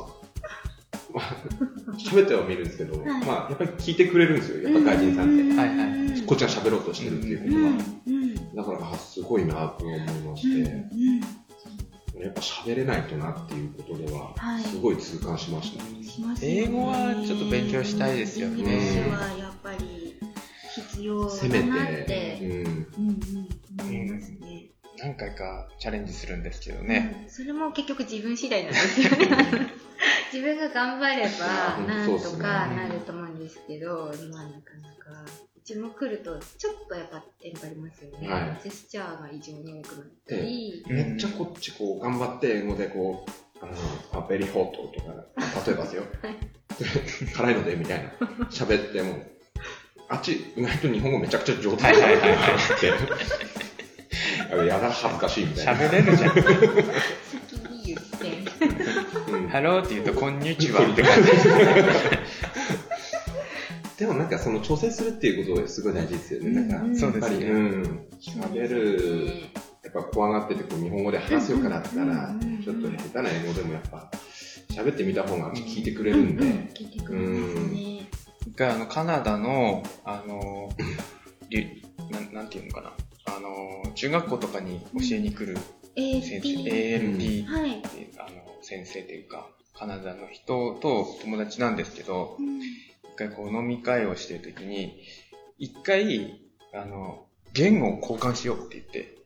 [1.14, 4.70] まあ、喋っては見るんですけど、はいまあ、やっぱり聞いてくれるんですよ。
[4.70, 5.58] やっぱ外人さんって。
[5.58, 7.84] はいはいこっちが喋ろうとしてるっていうことうんは。
[8.08, 11.22] うんだから、あすごいなと思いましうんて、うん
[12.24, 15.84] やっぱ喋れないとなっていうことではは、いすごい痛感しました。
[15.84, 18.64] しますよね英語はちょっと勉強したいですよね
[19.12, 20.18] はやっぱり
[20.76, 22.52] 必要せめだなってて、、うん。
[22.52, 24.70] うんうん、思いますね。
[25.00, 27.24] 何回かチャレンジするんですけどね。
[27.26, 29.18] うんそれも結局自分次第なんですよね。
[30.32, 34.90] 自分が頑張ればうんなんとかなると思うんですけど、まあなかな
[35.26, 35.43] か。
[35.64, 38.28] うちも来るとちょっとやっぱテンパりますよね。
[38.28, 40.84] はいジェスチャーが異常に多くなったり。
[40.86, 43.32] うんめっちゃこっちこう頑張って英語でこう、
[43.66, 43.70] あ
[44.18, 45.14] の、あ、 very hot とか、
[45.66, 46.04] 例えばですよ。
[46.22, 46.36] はい
[47.34, 48.12] 辛いのでみたいな。
[48.52, 49.24] 喋っても、
[50.10, 52.26] あっち意外と日本語めちゃくちゃ上手はいはいは
[54.66, 54.68] い。
[54.68, 55.74] やだ恥ずかしいみたいな。
[55.76, 56.32] 喋れるじゃん。
[56.36, 56.44] 先
[57.72, 58.38] に言って。
[59.32, 61.32] うんハローって言うと、こんにちはって感じ。
[64.04, 66.50] でもなんかその調整するっていうことすごい大事ですよね。
[66.50, 68.08] なんか、やっぱり、うん。
[68.20, 69.28] 喋る、
[69.82, 74.12] やっぱ怖がっててこう日本語で話すようかなったらうんうんうん、ちょっとね、下手な英語でもやっぱ、
[74.72, 78.10] 喋ってみた方が聞いてくれるんで、聞いてくれますね。
[78.46, 80.70] 一回、あの、カナダの、あの、
[81.48, 82.94] りなんなんていうのかな。
[83.26, 85.58] あの、中学校とかに教えに来る
[85.96, 86.42] 先生、
[87.66, 87.80] い。
[87.80, 88.30] っていうあの
[88.64, 95.02] 先生というか、カナダの人と友達なんですけど、うん一回こう飲み会をしてるときに、
[95.58, 96.40] 一回、
[96.74, 99.18] あの、言語を交換しようって言って、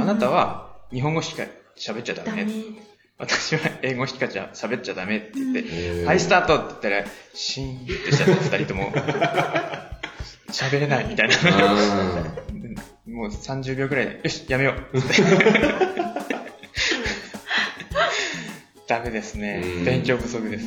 [0.00, 1.44] あなたは日本語しか
[1.76, 2.44] 喋っちゃダメ。
[2.44, 2.52] ダメ。
[3.18, 8.92] 私は英語しかじゃ喋っちゃダメって言って、へーはい、スタートって言ったら、シーンってしちゃって、二人とも。
[10.52, 11.34] 喋れないみたいな。
[11.34, 11.74] あ
[13.06, 14.98] もう30秒くらいで、よし、やめよう。
[18.86, 19.80] ダメですねう。
[19.80, 20.66] ん勉強不足です。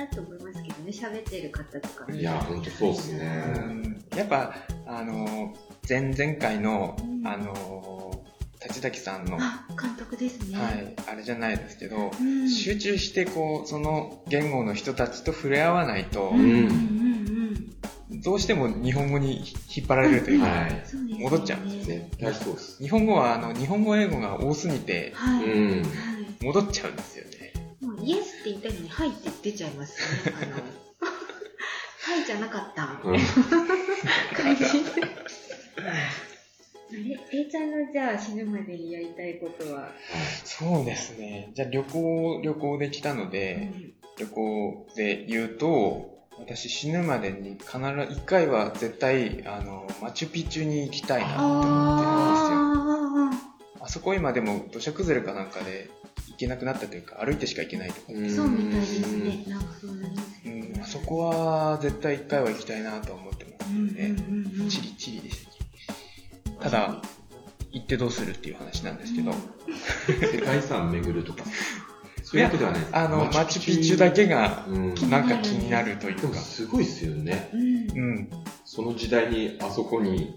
[0.00, 2.04] なと思いますけどね、喋ってる方とか。
[2.06, 4.00] ーいや、ほんとそうですね。
[4.16, 4.54] やっぱ、
[4.86, 5.54] あの、
[5.88, 7.26] 前々回のう、ん。
[7.26, 8.24] あの、
[8.62, 10.56] 立崎さんの、はあ、監督ですね。
[10.56, 12.48] い、あれじゃないですけど、うん。
[12.48, 16.40] 集中して、こう、その言語の人たちと触れ合わないとう、ん。
[16.40, 16.90] うんうん
[18.12, 19.38] どうしても日本語に
[19.74, 21.22] 引っ張られるというか、はい。
[21.22, 22.82] 戻っちゃうんです絶対そうです。
[22.82, 26.44] 日本語は、あの、日本語英語が多すぎて、はい。
[26.44, 27.24] 戻っちゃうんですよ。
[27.24, 27.29] ね。
[27.80, 30.34] もうイエスって言ったのに、はいって出ちゃいますね。
[30.36, 30.52] あの、
[32.16, 33.00] はいじゃなかった。
[33.04, 33.18] うん
[34.36, 34.64] 感じ。
[36.92, 39.92] え、えいちゃんのじゃあ死ぬまでにやりたいことは、
[40.44, 41.50] そうですね。
[41.54, 43.70] じゃあ旅行、旅行で来たので、
[44.18, 56.09] 旅行で言うと、私死ぬまでに必ず1回は絶対あのマチュピチュに行きたいなって思ってるんですよああそこ今でも土砂崩れかなんかで行
[56.40, 59.44] けなくなったというか歩いてしか行けないとか、あ、そうみたいですね。
[59.46, 64.16] なんかそうなりますうん、あそこは絶対1回は行きたいなと思ってますうんうんね、
[64.56, 64.68] うんうん。
[64.68, 65.46] チリチリでし
[66.60, 67.02] ただ
[67.72, 69.32] 行ってどうするっていう話なんですけど、
[70.08, 71.44] 世界遺産巡るとか、
[72.24, 72.82] そういうことではない。
[72.92, 74.94] あのマチュピチュだけがうん。
[75.08, 77.50] なんか気になるというか、すごいですよね。
[77.52, 77.60] うん。
[77.60, 78.30] うん、
[78.64, 80.34] その時代にあそこに。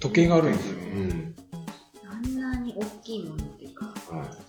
[0.00, 1.34] 時計があるんですよ、うん。
[2.06, 4.43] あんなに大きいものっていうか、はい。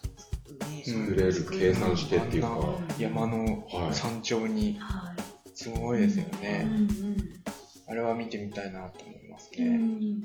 [0.91, 2.59] 作れる、計算してっていうか、
[2.99, 5.21] 山のはい山頂にはい。
[5.53, 6.87] すごいですようね、ん
[7.87, 9.65] あれは見てみたいなと思いますうん。
[9.65, 9.81] うね、ん。
[9.81, 10.21] うん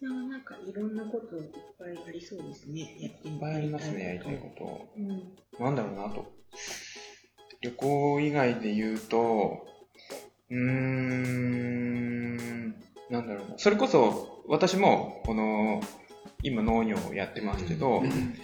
[0.00, 2.96] なんなんかいろんなこといっぱいありそうですね。
[3.00, 5.08] やってみいっぱいありますねやりたいことうん。
[5.64, 6.32] なんだろうなと。
[7.60, 9.64] 旅行以外で言うと、
[10.50, 12.70] うーん、
[13.10, 13.54] なんだろうな。
[13.58, 15.80] それこそ、私も、この、
[16.42, 18.34] 今農業をやってますけど、うん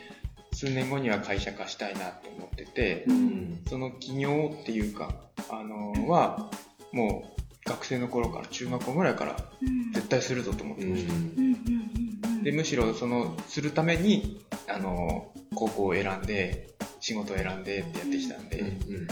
[0.59, 3.63] 数年後には会社化したいなと思ってて、うん。
[3.69, 5.15] その起業っていうか、
[5.51, 6.51] あの、は、
[6.91, 7.33] も
[7.65, 9.93] う、学生の頃から、中学校ぐらいから、うん。
[9.93, 12.43] 絶対するぞと思ってました。
[12.43, 19.07] で、むしろ、その、するために、あの、高校を選んで、仕事を選んでってやってきたんで、うん。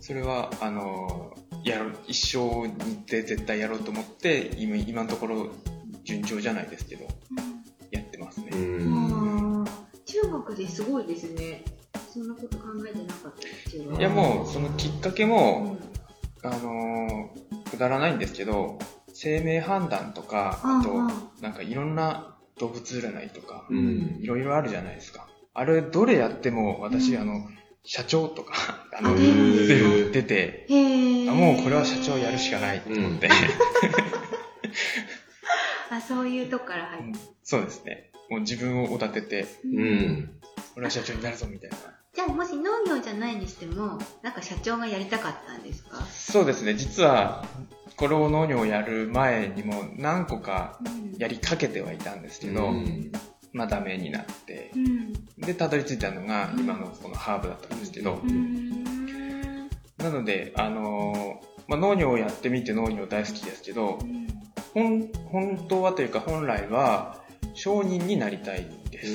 [0.00, 5.50] それは、あの、やろ、一生にって絶対やろうと思って、今、今のところ
[6.04, 7.08] 順調じゃないですけど、
[7.90, 8.50] やってますね。
[10.22, 11.64] 中学ですごいですね。
[12.12, 15.76] そんなこと考えてなかったいや、もう、そのきっかけも、
[16.42, 17.30] あの、
[17.70, 18.78] くだらないんですけど、
[19.12, 25.26] 生命判断とか、あと、なんかいろんな動物占いとか、うんいろいろあるじゃないですか。
[25.54, 27.48] あれ、どれやっても、私、うんあの、
[27.84, 30.66] 社長とか、あの、あ出るんですか出て。
[31.30, 33.28] あもうこれは社長やるしかないと思って、
[35.90, 37.18] あ、そういうとこから入って。
[37.42, 38.11] そうですね。
[38.32, 40.30] もう自分をお立てて、うん。
[40.74, 41.76] 俺は社長になるぞみたいな。
[42.14, 46.00] じゃあ、もし農業じゃないにしても、なんか社長がやりたかったんですか？
[46.06, 46.74] そうですね。
[46.74, 47.44] 実は、
[47.96, 50.78] これを農業をやる前にも何個か
[51.18, 53.12] やりかけてはいたんですけど、うん
[53.52, 55.12] まあダメになって、うん。
[55.36, 59.68] で、たどり着いたのが今のこのハーブだったんですけどう、ん。
[59.98, 63.98] なので、あのーまあ、農業をやってみて農業大好きですけど、
[64.72, 67.21] 本本当はというか本来は
[67.54, 69.12] 商人になりたいんです。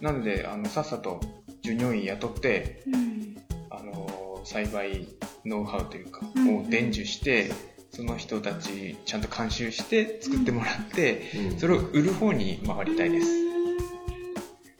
[0.00, 1.20] なので、あの、さっさと
[1.62, 3.36] 従業員雇って、うん。
[3.70, 5.06] あの、栽培
[5.44, 7.50] ノウハウというか、うんを伝授して、
[7.90, 13.26] その人たちちゃんと監修して作ってもらって、うんそれを売る方に回りたいです。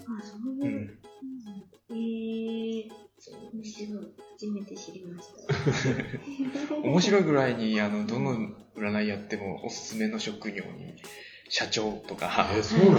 [0.07, 0.80] あ、そうういう。
[0.80, 0.98] ん。
[1.90, 4.14] えー、そう面白い。
[4.35, 6.74] 初めて知りました。
[6.83, 10.96] 面白いぐらいに、あの、どの占いやってもおすすめの職業に、
[11.48, 12.98] 社長とか、え、そうなん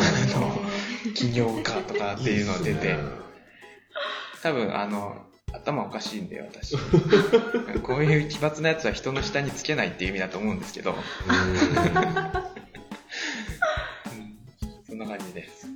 [1.34, 2.88] 業家とかっていうのが出て。
[2.88, 2.99] いいね、
[4.41, 6.75] 多分、あの、頭おかしいんで、私。
[7.84, 10.97] こういう奇抜なやつは人の下につけないっていう意味だと思うんですけど、うん。
[14.88, 15.67] そんな感じです。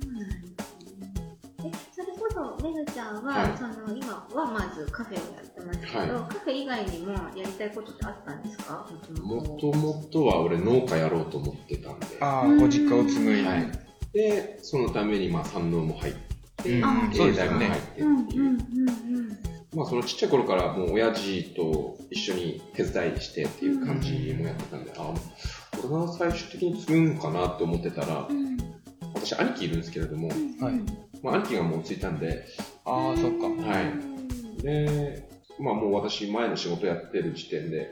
[2.62, 8.86] めぐちゃんは、はいその、今はまずカフェをやってますけど、はカフェ以外にもやりたいことってあったんですか？
[9.22, 12.06] もともとは俺農家やろうと思ってたんで。
[12.20, 13.30] ああ、うんご実家を継ぐ。
[13.48, 13.70] はい。
[14.12, 16.14] で、そのためにまあ産農も入っ
[16.56, 16.80] て、
[17.12, 19.38] 経済も入ってってうん、うん、うん、いう。
[19.74, 25.14] まあそのちっちゃい頃からもう親父と一緒に手伝いしてっていう感じもやってたんで、あ、
[25.84, 28.58] 俺が最終的に継ぐんかなって思ってたらう、ん。
[29.14, 30.38] 私兄貴いるんですけれども、はい
[31.22, 32.44] まあ兄貴がもう継いたんで、
[32.84, 33.46] ああ、そっか。
[33.46, 34.62] はい。
[34.62, 35.28] で、
[35.58, 37.90] まあもう私前の仕事やってる時点で、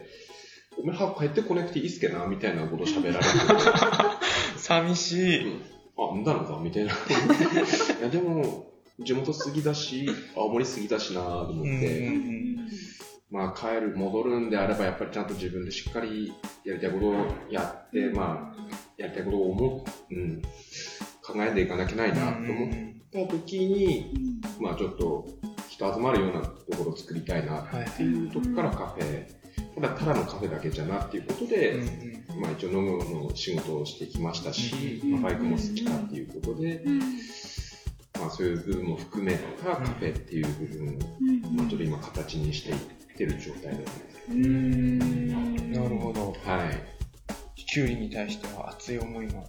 [0.83, 3.25] お前早く帰ってこなくていいっすけな、みたいなこと喋られて
[4.57, 5.57] 寂しい。
[5.97, 6.93] あ、んだのかみたいな。
[7.99, 12.49] いや、でも、地元杉だし、青森杉だしなと思って、うんうん
[13.31, 16.33] まあ帰る、戻るんであれば、やっぱりちゃんと自分でしっかり
[16.64, 20.43] やりたいことをやって、まあ、やりたいことを思う、うん、
[21.23, 25.27] 考えていかなきゃないなと思った時に、まあちょっと
[25.69, 29.27] 人集まるようなところを作りたいなっていうとこからカフェ、
[29.75, 36.98] ただただのカフェだけじゃなっていうことで、うんうんまあ一応農業の仕事をしてきましたし、バイクも好きだっていうことで、うん
[38.19, 42.79] まあそういう部分も含めたカフェっていう部分を、まあちょっと今形にしていっ
[43.17, 44.04] てる状態ですね。
[44.29, 46.35] うーんなるほど。
[46.44, 46.98] はい。
[47.71, 49.44] キュウリに対しては熱い思いが。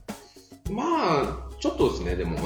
[0.71, 0.83] ま
[1.23, 2.37] あ、ちょっとですね、でも。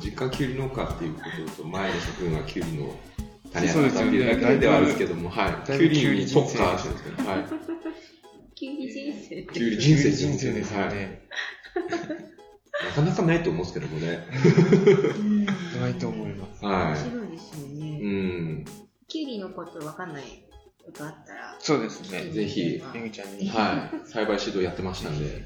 [0.00, 1.20] 実家キュウリ農家っていうこ
[1.56, 2.94] とと、前の職業がキュウリの
[3.52, 5.54] 種そうですよねっていうだけではあるんですけども、はい。
[5.64, 7.44] キだいぶュウリに特化してるんですけど、はい。
[8.54, 11.22] キュウリ人生キュウリ人生人生ですよはいね。
[12.86, 14.26] なかなかないと思うんですけどもね。
[15.18, 16.64] うんないと思います。
[16.64, 17.74] は面白いですよい。
[17.78, 18.00] ね。
[18.02, 18.64] うん。
[19.08, 20.24] キュウリのことわかんない
[20.84, 22.30] ことあったら、そうですね。
[22.30, 23.48] ぜひめぐちゃんに。
[23.48, 24.08] はい。
[24.08, 25.44] 栽培指導やってましたんで。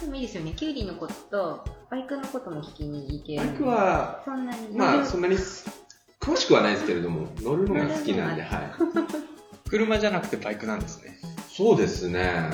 [0.00, 0.52] でもいいですよね。
[0.56, 3.38] キュウリのことと、バイクのことも聞きに行ける。
[3.38, 4.76] バイク、は、そんなに。
[4.76, 5.36] まあ、そんなに
[6.20, 8.72] 詳しくはないですけれども、乗るのが好きなんで、はい。
[9.70, 11.18] 車じゃなくてバイクなんですね。
[11.48, 12.50] そうですね。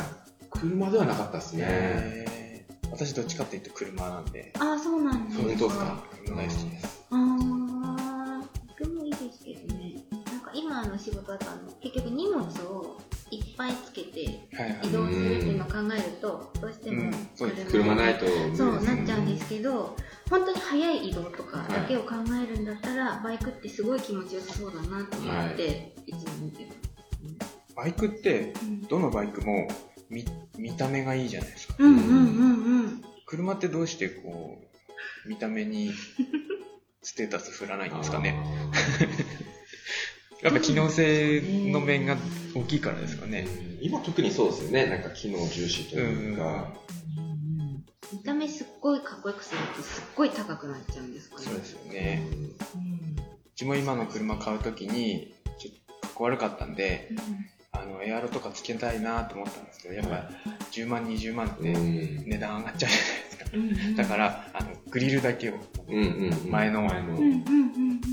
[0.51, 2.67] 車ではなかったですね。
[2.91, 4.53] 私どっちかっていうと車なんで。
[4.59, 6.05] ああ、そうなんです本当ですか？
[6.25, 7.03] 車大好きです。
[7.11, 8.43] ああ、
[8.79, 9.95] 僕もいいですけどね。
[10.33, 12.99] なんか今の仕事だとあの、結局荷物を
[13.31, 14.21] いっぱいつけて。
[14.83, 19.97] 移動するっていうのを考えると、どうしてもうんそうです車ないと、そうなっちゃうんですけど、
[20.29, 27.75] 本当に速い移動とかだけを考えるんだったら、バイクってすごい気持ちよさそうだなと思って、いつも見てます。
[27.75, 29.69] バイクって、うんどのバイクも
[30.09, 30.25] 見
[30.59, 31.75] 見た目がいいじゃないですか。
[31.79, 33.03] うんうんうんうん。
[33.27, 35.93] 車ってどうしてこう、見た目に
[37.03, 38.35] ステータス振らないんですかね。
[40.43, 42.17] やっぱ機能性の面が
[42.55, 43.47] 大きいからですかね。
[43.81, 44.87] 今特にそうですよね。
[44.87, 46.73] なんか機能重視というか。
[48.13, 51.43] 見た目すっごいかっこよくするとすっごい高くなっちゃうんですかね。
[51.45, 52.29] そうですよね。
[52.75, 52.91] うん
[53.61, 57.11] うちも今の車買うときに、ちょっとかっこ悪かったんで、
[57.73, 60.29] あの、エアロとかつけたいなと思ったんですけど、やっぱ
[60.73, 62.25] 10万、20万ってうん。
[62.27, 63.45] 値段上がっちゃうじゃないですか。
[63.53, 65.55] うんうんだから、あの、グリルだけを、
[65.89, 66.51] うんうんうん。
[66.51, 67.19] 前の前の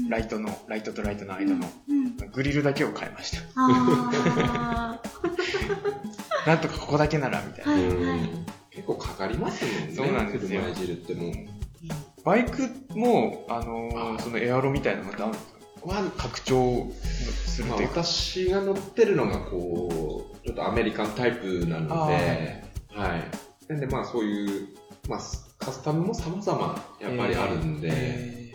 [0.10, 1.98] ライトの、ライトとライトの間の、うん
[2.32, 3.38] グリルだけを変えました。
[3.56, 5.02] あ
[6.46, 7.72] なんとかここだけなら、みたいな。
[7.72, 8.46] はいうん。
[8.70, 9.94] 結構かかりますもんね。
[9.96, 10.62] そうなんですよ。
[10.62, 11.34] 車いじるってもう。
[12.24, 15.57] バイクも、あのそのエアロみたいなのってあるんですか
[15.88, 16.92] は拡張
[17.46, 18.04] するまあ、というか。
[18.04, 23.72] 私が乗ってるのがこう、ちょっとアメリカンタイプなので、はい。
[23.72, 24.68] なんでまあそういう、
[25.08, 25.20] まあ
[25.60, 28.54] カスタムも様々やっぱりあるんで、え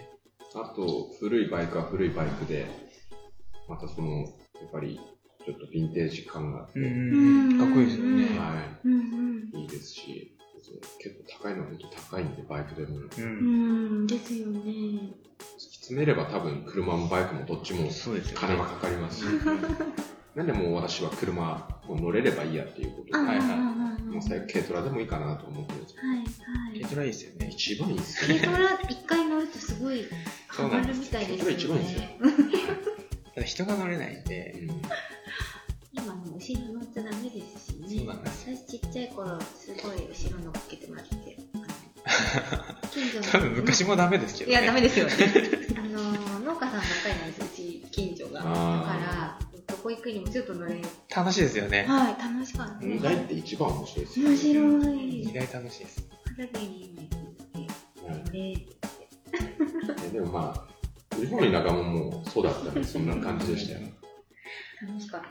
[0.54, 2.66] あと古いバイクは古いバイクで、
[3.68, 4.24] またその、や
[4.66, 5.00] っぱり
[5.44, 6.86] ちょっとヴィンテージ感があって、か
[7.66, 8.38] っこいいですよね。
[8.38, 8.80] は
[9.54, 10.36] い、いいですし、
[10.98, 12.98] 結構高いのは本当高いんで、バイクでも。
[12.98, 13.08] う。
[13.18, 15.14] うんんですよね。
[15.82, 17.90] 詰めれば多分車もバイクもどっちも。
[18.36, 19.24] 金はかかりますし、
[20.36, 26.02] なんでもう私は車を乗れればいいやっていうことで、はいはいはもう最悪軽トラでもいいかなと思ってるんですよ。
[26.04, 27.48] はい軽トラいいですよね。
[27.50, 28.46] 一番いいです軽よね。
[28.46, 30.06] トラ一回乗るとすごい
[30.46, 31.44] ハマるみたいですよね。
[31.44, 32.02] 軽トラ一番いいですよ
[33.34, 34.68] ただ人が乗れないんで、
[35.92, 37.88] 今もう後ろ乗っちゃダメですしね。
[37.98, 41.38] そうなんです私ちっちゃい頃すごい後ろ乗っけてもらって。
[42.92, 44.58] 近所の多分昔もダメですけどね。
[44.58, 45.61] いや、ダメですよね。
[50.12, 50.80] どこ行くにもちょっと乗れる。
[51.14, 51.84] 楽しいですよね。
[51.88, 55.22] はい、楽しかった荷台って一番面白いですよ、面白い。
[55.22, 56.08] 意外楽しいです。
[56.24, 57.08] 片手に今行
[58.14, 58.66] って、はい
[60.12, 63.80] で、もまあ、日本の田舎ももうそうだったんで、そんな感じでしたよ。
[64.86, 65.28] 楽しかった。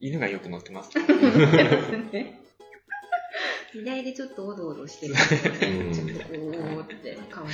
[0.00, 0.90] 犬がよく乗ってます。
[3.74, 5.14] 荷台でちょっとおどおどしてる。
[5.14, 6.28] うんちょっとこ
[6.88, 7.52] うって、かわい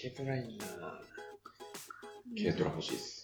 [0.00, 0.68] 軽トラいいなぁ
[2.42, 3.23] 軽トラ欲しいです。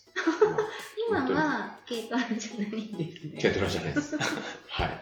[1.08, 3.38] 今は軽トラじゃないんですね。
[3.40, 4.16] 軽トラじゃないです。
[4.68, 5.00] はい。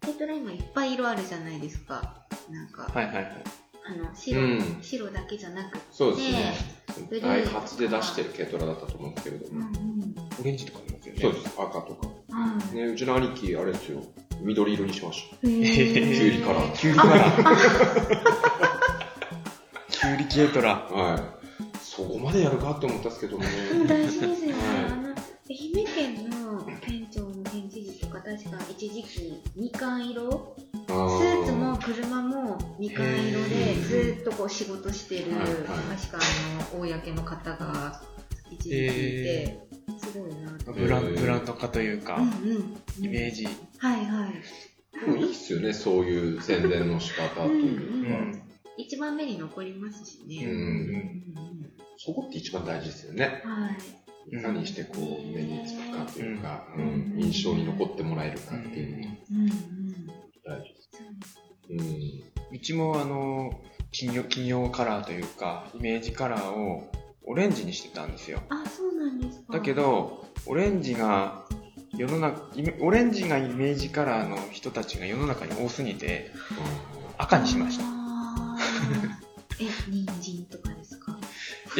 [0.00, 2.24] 軽トラ今いっぱい色あるじゃないですか。
[2.50, 3.44] なんか、はいはいはい。
[3.84, 6.54] あの、白、うん白だけじゃなくて、そうですね。
[7.20, 9.66] ダイハツで出してる軽トラだったと思うんですけれどうんうも。
[9.70, 10.14] ん。
[10.40, 11.20] オレンジとかありますよね。
[11.20, 11.46] そうです。
[11.58, 12.06] 赤とか。
[12.30, 14.02] はいね、うちの兄貴、あれですよ。
[14.40, 17.30] 緑色にしましへーキュウリからキュウリから。
[19.88, 20.86] キュウリ軽 トラ。
[20.88, 20.94] た。
[20.94, 21.41] はい。
[21.94, 23.46] そこまでやるかって思ったんですけどね。
[23.86, 24.52] 大事ですよね。
[24.54, 36.18] はいあの、愛媛県の県庁の県知事とか、確か一時期、みかん色ススーツも車もみかん色へでーずーっとこう仕事してる、はいはい確か
[36.70, 38.02] あの、公の方が
[38.50, 39.58] 一時期いて、
[39.98, 40.72] すごいなと。
[40.72, 43.04] ブラブランド化というかうん、うん。
[43.04, 43.46] イメージ。
[43.76, 44.32] はいはい。
[44.98, 48.51] でもいいっすよね、そういう宣伝の仕方というか。
[48.76, 48.84] うん。
[48.84, 50.44] 一番目に残りますしね。
[50.44, 51.22] うんうん
[52.04, 53.42] そこって一番大事ですよね。
[53.44, 53.76] うんはい。
[54.30, 60.06] いかにしてこう、目につくかというか、ううんん印象に残ってもらえるかうっていうのがんうんうん。
[60.44, 60.88] 大事です。
[60.92, 62.56] そううん。
[62.56, 63.60] うちもあの、
[63.92, 66.90] 企業、企業カラーというか、イメージカラーを
[67.24, 68.42] オレンジにしてたんですよ。
[68.48, 69.52] あ、そうなんですか。
[69.52, 71.44] だけ、ど、オレンジが、
[71.96, 72.48] 世の中、
[72.80, 76.32] オレンジがイメージカラーの人たちが世の中に多すぎて、
[77.18, 77.84] 赤にしました。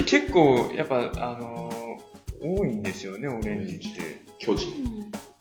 [0.04, 1.82] で結構、やっぱ、あのー
[2.44, 4.20] 多いんですよね、オレンジって。
[4.40, 4.72] 巨人。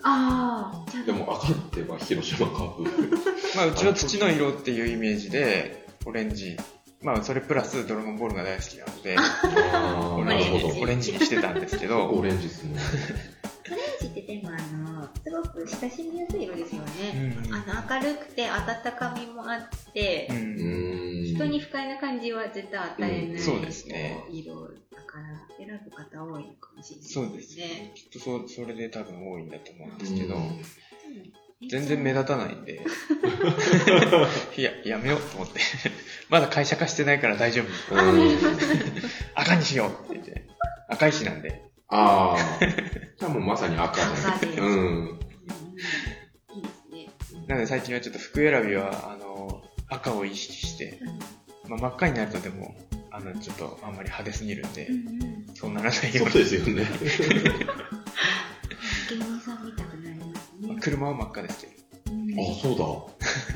[0.03, 3.17] ああ、でも赤って言えば広島カープ。
[3.55, 6.57] まあ、うちの土の色っていうイメージで、オレンジ。
[7.01, 10.79] まあ、それプラスドラゴンボールが大好きなので、あーなるほど。
[10.79, 12.79] オレンジにしてたんですけど、オレンジですね。
[13.71, 14.51] オレンジってでもあ
[15.01, 17.29] の、すごく親しみやすい色ですようね。
[17.29, 17.30] んあの、
[17.89, 18.61] 明るくて温
[18.97, 21.25] かみもあって、ううん。
[21.25, 27.25] 人に不快な感じは絶対与えない、うんそうですね色だから選ぶ方多いかもしれないですね。
[27.27, 27.91] そうですね。
[27.95, 30.61] きっとそう、それで多分多いんだと思うんですけど、うん
[31.69, 32.81] 全然目立たないんで、
[34.57, 35.59] いや、やめようと思って。
[36.27, 37.95] まだ会社化してないから大丈夫。
[37.95, 38.37] うん
[39.35, 40.47] 赤にしようって言って。
[40.87, 41.61] 赤石なんで。
[41.87, 42.65] ああ。
[43.19, 44.15] じゃあもうまさに赤だね。
[44.25, 45.19] 赤ですうん。
[47.47, 50.99] なので最近はちょっと服選びは、あの、赤を意識して、
[51.67, 52.75] まあ、真っ赤になるとでも、
[53.11, 55.55] あの、ちょっとあんまり派手すぎるんでう、んうん。
[55.55, 56.33] そうならないよそううに。
[56.33, 56.85] ですよね。
[59.09, 60.75] 芸人さん見たくなりますね。
[60.79, 61.73] 車は真っ赤ですけど。
[61.73, 62.85] うんあ、そうだ。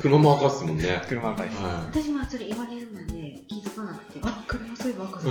[0.02, 1.02] 車も赤っすもんね。
[1.08, 1.56] 車は赤です。
[1.62, 5.20] は私もそれ言われるまで気づかなくて、あ、車そういえば赤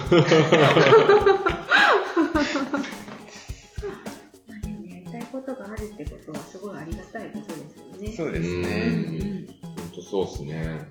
[4.89, 8.13] やりたいことがあるってことはすごいありがたいことですよね。
[8.15, 8.89] そうですうね。
[8.89, 9.47] んうんい。
[9.61, 10.87] 本当そうっすね。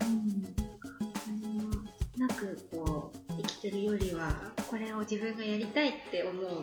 [2.17, 6.61] なくこう生きてるよりはこれを自分がやりたいって思うも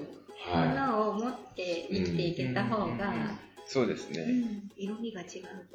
[0.54, 3.14] はのを持って生きていけた方が、
[3.66, 4.22] そうですね。
[4.22, 5.28] うん色味が違う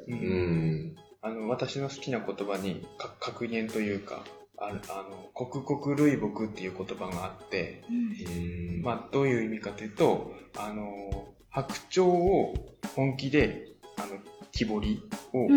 [0.07, 0.11] う。
[0.11, 0.95] うん。
[1.21, 4.23] あの、私の好きな言葉に、か格言というか、
[4.57, 12.53] あの、あの刻々類木っていう言葉があって、うんうんまあ、どういう意味かというと、あの、白鳥を
[12.95, 14.19] 本気で、あの、
[14.57, 15.03] 木彫り
[15.33, 15.47] を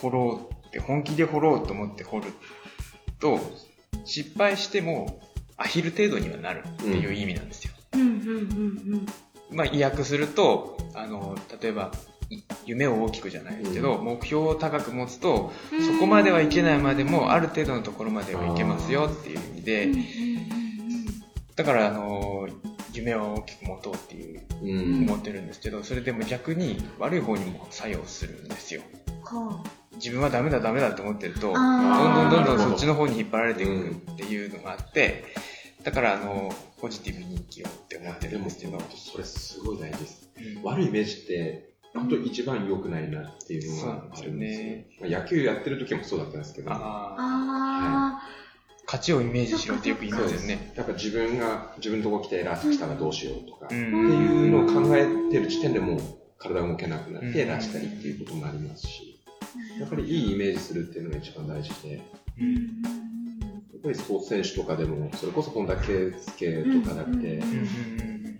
[0.00, 2.32] 掘ろうって、本気で掘ろうと思って掘る
[3.20, 3.38] と、
[4.04, 5.20] 失敗しても
[5.56, 7.72] アヒル程度にはなるっていう意味なんですよ。
[9.50, 11.92] まあ、意訳すると、あの、例えば、
[12.30, 15.84] い夢を大きくじゃないですけど、う目標を高く持つと、うん。
[15.84, 19.90] そこまではいけないまでも、ある程度のところまではいけますよっていう意味で。
[21.54, 22.48] だから、あの、
[22.94, 25.08] 夢を大きく持とうっていう、うん。
[25.08, 28.82] 思ってるんですけど、それでも逆に悪い方にも作用するんですよ。
[29.08, 29.64] うんは
[29.94, 35.24] 自分はダメだダメだって思ってると、どんどんどんどんそっちの方に引っ張られていくっていうのがあって、
[35.82, 40.30] だから、あの、ポジティブに生きようって思ってるんですけど、それすごい大事です。
[40.56, 40.62] うん。
[40.62, 45.08] 悪いイメージって、本当一番良くないなっていうのがあるんですよ。
[45.08, 48.22] まあ野球やってる時もそうだったんですけど、ああああ、
[48.94, 50.72] 勝ちをイメージしろってよく言いますよね。
[50.76, 53.80] やっぱ自分が、自分のとこ来てラッシュ来たらどうしようとか、うってん。
[53.80, 56.00] いうのを考えてる時点でもう
[56.38, 57.48] 体動けなくなってうん。
[57.48, 59.18] ラッシュしたりっていうこともありますし、
[59.80, 62.00] やっぱりいいイメージするっていうのが一番大事で、やっ
[63.82, 67.42] ぱりスポーツ選手とかでも、それこそ本田圭佑とかだって、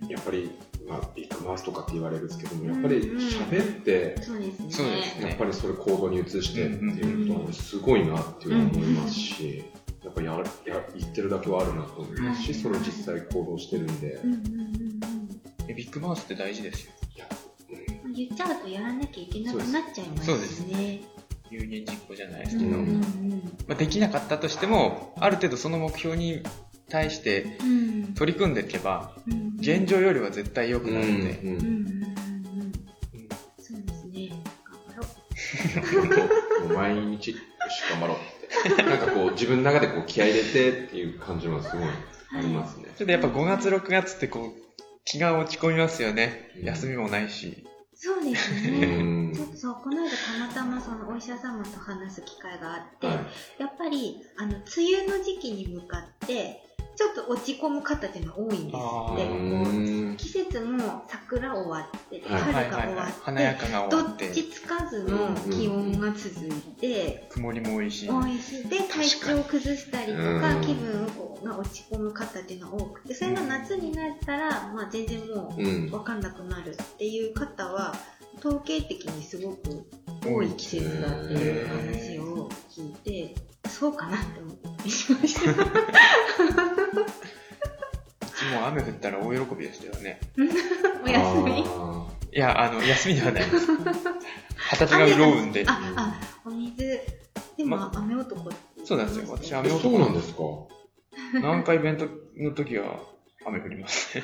[0.07, 0.51] やっぱり、
[0.87, 4.71] まあ、ビッグマウスとかって言われるんですけども、やっぱり喋って、そうですね。
[4.71, 5.27] そうですね。
[5.27, 9.65] やっぱりそれ行動に移してっていうことはすごいなっていうのは思いますし、
[10.05, 10.43] やっぱやや
[10.95, 14.75] 言ってるだけはあるなと思いますし、はいそれを実際行動してるんで、うんうんうん
[15.67, 16.91] えビッグマウスって大事ですよ。
[17.15, 17.25] いや
[18.03, 18.13] うん。
[18.13, 21.01] 言っちゃうとやらなきゃいけなくなっちゃいますそうですね。
[21.49, 23.41] 有言実行じゃないですけど、うんうんうん。
[23.67, 26.43] まあ、できなかったとしても、ある程度その目標に
[26.87, 28.13] 対してうん。
[28.13, 31.33] 取り組んでいけば、うん現状よりは絶対良くなるんで、
[33.57, 34.29] そうですね。
[34.63, 36.73] 頑張ろう。
[36.75, 37.35] 毎日
[37.89, 38.17] 頑張ろう。
[38.83, 42.85] なんかこう自分の中でこう気合い入れてっていう感じはすごいありますね。
[42.97, 44.61] ちょっとやっぱ5月6月ってこう、
[45.03, 46.51] 気が落ち込みますよね。
[46.57, 47.65] うん休みもないし。
[47.97, 49.01] そうですうね。
[49.01, 53.17] んちょっとそう、この間たまたまそのお医者様と話す機会があって、はい
[53.57, 54.63] やっぱり、あの、梅
[55.03, 56.61] 雨の時期に向かって、
[56.95, 60.17] ちょっと落ち込む方っていうのが多いんですあって。
[60.17, 63.13] 季節も桜終わってて、はい春はいはいはいが終わって、。
[63.21, 68.09] 華やかが終わっ、どってちつかずの気温が続いて、曇りも多いし。
[68.09, 71.07] 多いし、で、体調を崩したりとかう、ん気分
[71.43, 75.91] が落ち込む方っていうのが多くて、それが夏になったら、まあ全然もう、うん。
[75.91, 77.93] わかんなくなるっていう方は、
[78.39, 79.85] 統計的にすごく
[80.25, 83.35] 多い季節だっていう話を聞いて、
[83.67, 85.51] そうかなって思ってしました。
[88.45, 90.19] も雨降ったら大喜びですけどね。
[91.03, 91.63] お休み？
[91.67, 93.67] あいや、あの、休みではないです。
[94.57, 95.65] 畑が潤うんで。
[95.67, 96.13] あ、あ、
[96.45, 96.99] お水。
[97.57, 98.51] でも、ま雨男
[98.83, 100.41] そうなんですよ私ー雨男えそうなんですか？
[101.39, 102.07] なんかイベント
[102.37, 102.99] の時は
[103.45, 104.23] 雨降りますね。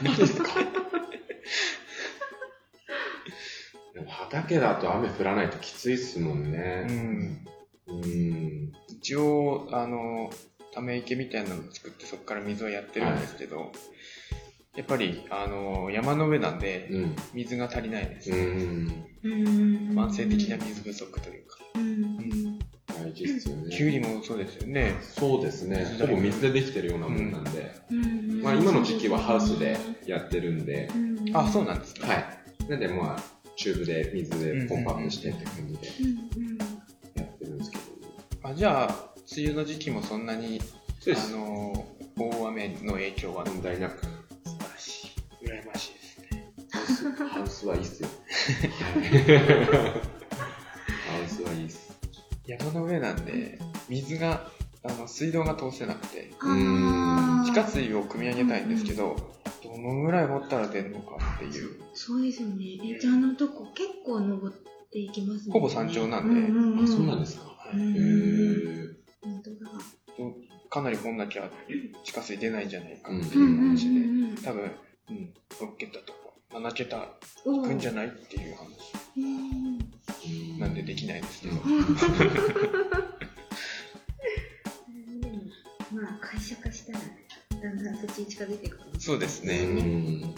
[3.93, 6.59] でも畑だと雨降らないときついっすもんうね。
[6.89, 7.45] ん。
[7.87, 8.71] うん。
[9.01, 10.29] 一応、あの、
[10.73, 13.71] ため池みたいなのを作ってそこから水をやってるんですけど、
[14.75, 17.15] やっぱり、あの、山の上なんで、うん。
[17.33, 18.31] 水が足りないです。
[18.31, 19.05] うん。
[19.23, 21.57] うん慢性的な水不足というか。
[21.75, 23.75] うん大事ですよね。
[23.75, 24.95] きゅうりもそうですよね。
[25.01, 25.85] そうですね。
[25.99, 27.71] ほぼ水でできてるようなもんなんで。
[27.89, 32.07] うんまあ今の時期はハウスでやってるんで、うんあ、そうなんですね。
[32.07, 32.69] はい。
[32.69, 35.87] なんでまあ、チューブで水でポンプアップしてって感じで
[36.37, 36.50] うん
[38.51, 38.87] あじゃあ、
[39.37, 40.59] 梅雨の時期もそんなに、
[40.99, 41.33] そうです。
[41.33, 41.85] あの、
[42.17, 44.03] 大雨の影響は問題なく。
[44.03, 44.09] 素
[44.59, 45.45] 晴らしい。
[45.45, 46.51] 羨ましいですね。
[46.69, 48.09] ハウス、ハウスはいいっすよ。
[51.07, 51.97] ハウスはいいっす。
[52.45, 54.51] 山の上なんで、水が、
[54.83, 56.29] あの、水道が通せなくて、
[57.45, 59.15] 地下水を汲み上げたいんですけど、
[59.63, 61.79] どのぐらい掘ったら出るのかっていう。
[61.93, 62.77] そうですよね。
[62.83, 64.55] え、じゃああのとこ結構登っ
[64.91, 65.53] ていきますね。
[65.53, 67.50] ほぼ山頂なんでうんうんうん、あ、そうなんですか。
[67.71, 68.93] へー。
[69.21, 69.71] 本当だ。
[70.69, 71.51] かなり掘んなきゃ
[72.03, 74.35] 地下水出ないんじゃないかっていう話で、うん。
[74.37, 74.71] 多分、
[75.09, 76.19] うん、6桁とか
[76.51, 77.09] 7桁
[77.45, 78.67] おいくんじゃないっていう話
[79.17, 81.55] うんなんでできないですけど。
[85.91, 86.99] まあ会社化したら
[87.61, 89.59] だんだんそっちに近づいていくかもしそうですね。
[89.59, 90.33] うん。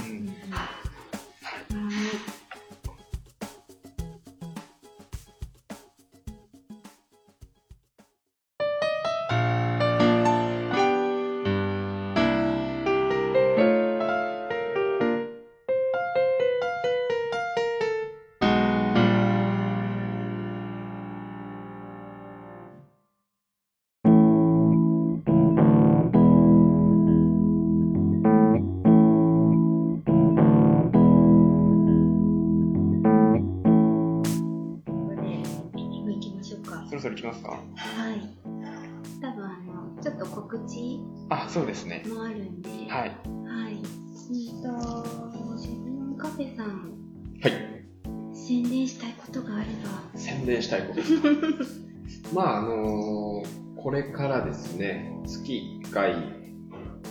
[54.45, 56.43] ですね月1回。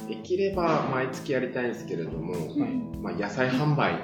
[0.09, 3.03] できれば毎月やりたいんですけれども、うん。
[3.03, 3.95] まあ、野菜販売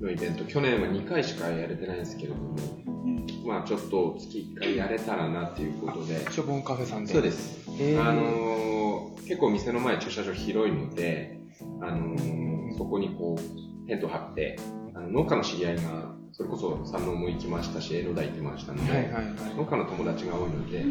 [0.00, 2.56] のイベント去年は2回しかやれてないんですけれども
[2.86, 6.18] うんまあちょっと月1回やれたらなっていうことで。
[6.30, 7.12] ショボンカフェさんで。
[7.12, 7.70] そうです。
[7.70, 11.40] あのー結構店の前駐車場広いので、
[11.80, 14.56] あのーそこにこうテント張って
[14.94, 19.34] あの農家の知り合いがそれこそ山王も行きましたし江ノ台行ってましたので、はいはいはい。
[19.56, 20.84] 農家の友達が多いので、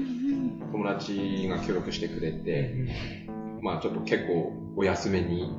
[0.72, 2.74] 友達が協力してくれて、
[3.62, 5.54] まあちょっと結構お安めに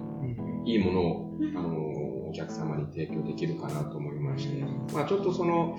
[0.64, 5.78] いいものを、あの、お客様に提供できるかなと思いまして、まあちょっとその、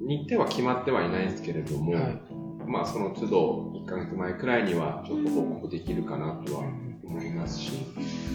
[0.00, 2.22] 日程は決まってはいないんですけれども、はい。
[2.66, 6.64] まあその都度1ヶ月前くらいにはちょっと報告できるかなとは
[7.06, 7.72] 思いますし、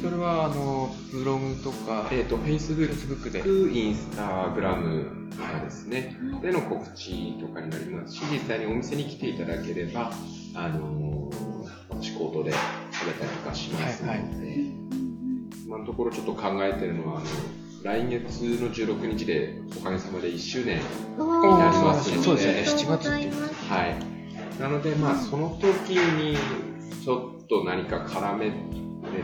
[0.02, 3.40] それは、あの、ブログとか、えっ、と、Facebook、Facebook で。
[3.74, 10.12] インスタグラムとかですね、での告知とかになりますし、実際にお店に来ていただければ、
[10.54, 11.60] あのー
[11.90, 12.54] 私口頭で
[12.92, 14.26] 食べたりとかしますので、はいは
[15.66, 17.26] 今のところちょっと考えてるのは、あの、
[17.84, 20.82] 来月の16日でおかげさまで1周年。
[21.18, 22.24] おやりますので。
[22.24, 22.60] そうですよね。
[22.60, 23.96] ありがとうございますはい。
[24.60, 26.38] なので、まあ、その時に
[27.04, 28.54] ちょっと何か絡めれ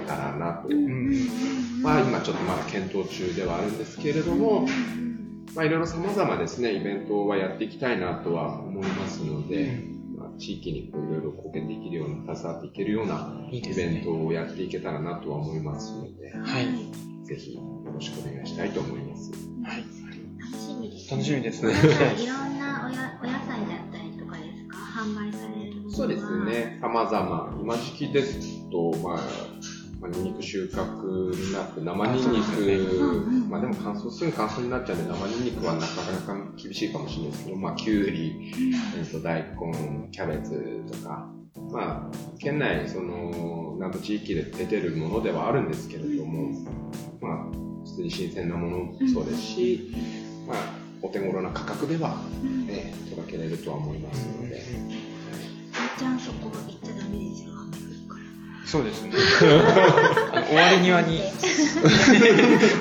[0.07, 0.69] たらなと。
[0.69, 4.67] うんまあ、今ちょっとまだ検討中ではあるんですけれども、
[5.53, 9.83] まあ、いろいろ様々ですね、イベントはやっていきたいなとは思いますので、
[10.17, 16.67] まあ、地域にこういろいろ貢献できるような、携わっていけるようないイベントをやっていけたらなとは思いますので、はい
[17.25, 17.61] ぜひよ
[17.91, 19.31] ろしくお願いしたいと思います。
[19.63, 19.83] はい。
[20.39, 21.09] 楽しみです。
[21.11, 24.77] 楽しみですねいろんなおやお野菜だったりとかですか？
[24.77, 27.57] 販売されるそうですね、様々。
[27.61, 29.19] 今時期ですと、まあ、
[30.01, 33.49] まあ、ニンニク収穫になって、生ニンニク、うんうん。
[33.49, 38.51] まあでも乾燥、すぐ乾燥になっちゃうんで、生ニンニクはなかなか厳しいかもしれないですけど、まあ、きゅうり、
[38.97, 41.29] えっと、大根、キャベツとか、
[41.71, 46.49] まあ、県内、その、南部地域で出てるものではあるんですけれども、
[47.21, 49.93] まあ、普通に新鮮なものもそうですし、
[50.45, 50.57] まあ、
[51.01, 52.67] お手頃な価格では、うん。
[52.67, 54.61] ね、届けれるとは思いますので、
[55.97, 59.11] ちゃんそこ行っちゃダメですよ雨降るからそうですね。
[60.47, 61.21] 終わり際に、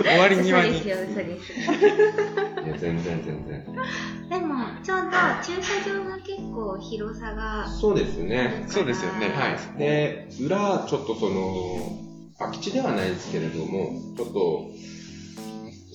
[0.03, 0.89] 終わり際に嘘です。
[0.89, 3.65] よ嘘ですいや、全然全然。
[4.31, 5.11] でもちょうど
[5.45, 8.65] 駐車場が結構広さがそうですね。
[8.69, 9.79] そうですよねはい。
[9.79, 11.99] で、裏、ちょっとその、
[12.39, 14.71] 空き地ではないですけれども、ちょっと、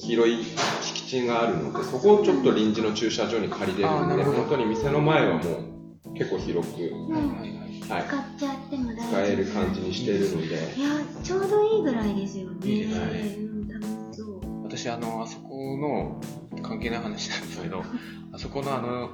[0.01, 0.45] 広い
[0.81, 5.78] 敷地があるので、そこをちょっと臨時の駐車場に借りれるんで、本当に店の前はもう
[6.19, 7.59] 結構広く、はい
[7.89, 7.99] 使っ
[8.37, 9.07] ちゃっても大丈夫。
[9.07, 10.89] 使える感じにしてるので、いや、
[11.23, 12.67] ちょうどいいぐらいですよね。
[12.67, 14.63] いいですねうん、楽しそう。
[14.63, 16.21] 私、あの、あそこの、
[16.61, 17.83] 関係ない話なんですけど、
[18.33, 19.09] あそこのあの、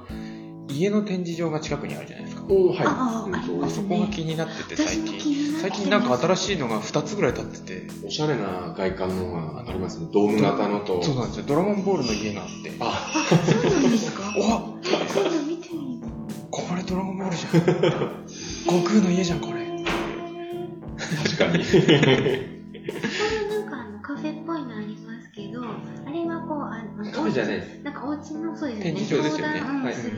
[0.68, 2.44] 家の展示場が近くにあるじゃないですか。
[2.50, 2.78] おはい。
[2.84, 3.28] あ
[3.62, 5.52] あそこが気になってて、最近。
[5.60, 10.08] 最近なんか新しいのが2つぐらい建ってて、おしゃれな外観のがありますね。
[10.12, 11.02] ドーム型のと。
[11.02, 11.44] そうなんですよ。
[11.46, 14.76] ドラゴンボールの家があって、あ、 あ、そうなんです かお
[17.30, 17.52] れドラゴンボールじゃん。
[18.66, 19.66] 悟空の家じゃん、これ。
[20.96, 21.64] 確かに。
[23.48, 27.82] なんかあのカフェっぽいのありますけど、あれはこう、あの、カフェじゃないです。
[27.82, 28.92] なんかお家の、そうですよね。
[28.94, 30.16] 展示場ですよねはい相談する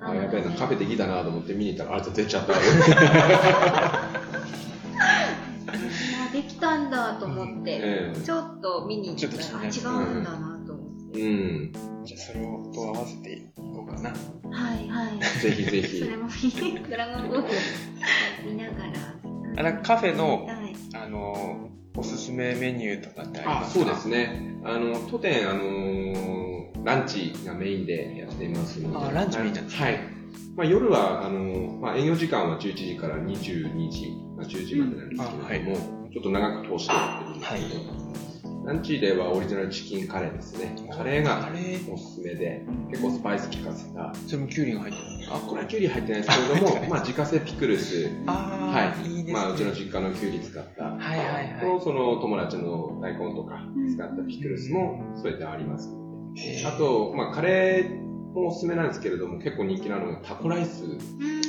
[0.00, 2.52] 方あ、やべえな、カフェできたなと思って見に行ったら、あ、出ちゃった。
[4.98, 10.45] あできたんだと思って、えちょっと見に行ったちょっと気ら、あ、違うんだなと思って。
[10.45, 10.45] え
[11.20, 11.72] うん。
[12.04, 14.10] じゃあそれをと合わせていこうかな。
[14.10, 15.18] はいはい。
[15.40, 18.92] ぜひぜひ それも見ドラゴンボール見ながら。
[19.58, 20.56] あなんかカフェのはい
[20.94, 23.84] あの、おすすめメニューとかってありあ、ますか？
[23.84, 24.56] そうですね。
[24.64, 29.06] あの、当店、あの、ランチがメインでやっていますので。
[29.08, 29.98] あランチメインなんですねはい。
[30.56, 35.76] まあ、夜は、あの、まあ、営業時間は11時から22時、まあ、10時までなんですけれども、
[36.12, 38.05] ちょっと長く通してやってるんですけど、
[38.66, 40.74] ランチではオリジナルチキンカレーですね。
[40.90, 41.48] カレーが
[41.88, 44.12] おすすめで、結構スパイス効かせた。
[44.26, 49.08] それもキュウリが入ってるあ、これはキュウリ入ってないですけれども、まあ、自家製ピクルス、あはい。
[49.08, 49.32] いいですね。
[49.34, 51.60] まあ、うちの実家のキュウリ使った、はいはいはい。
[51.78, 53.62] と、その友達の大根とか
[53.94, 55.88] 使ったピクルスも添えてあります。
[56.66, 58.00] あと、まあ、カレー
[58.34, 60.82] もおすすめなんですけれども、結構人気なのがタコライス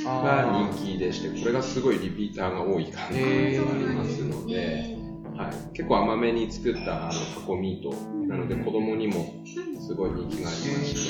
[0.04, 4.97] が人気でして、これがすごいリピーターが多い感じがあへりーますので、
[5.38, 7.94] はい、結構甘めに作ったあのタコミート。
[8.26, 9.34] なので子供にも
[9.80, 11.00] すごい人気がありまして、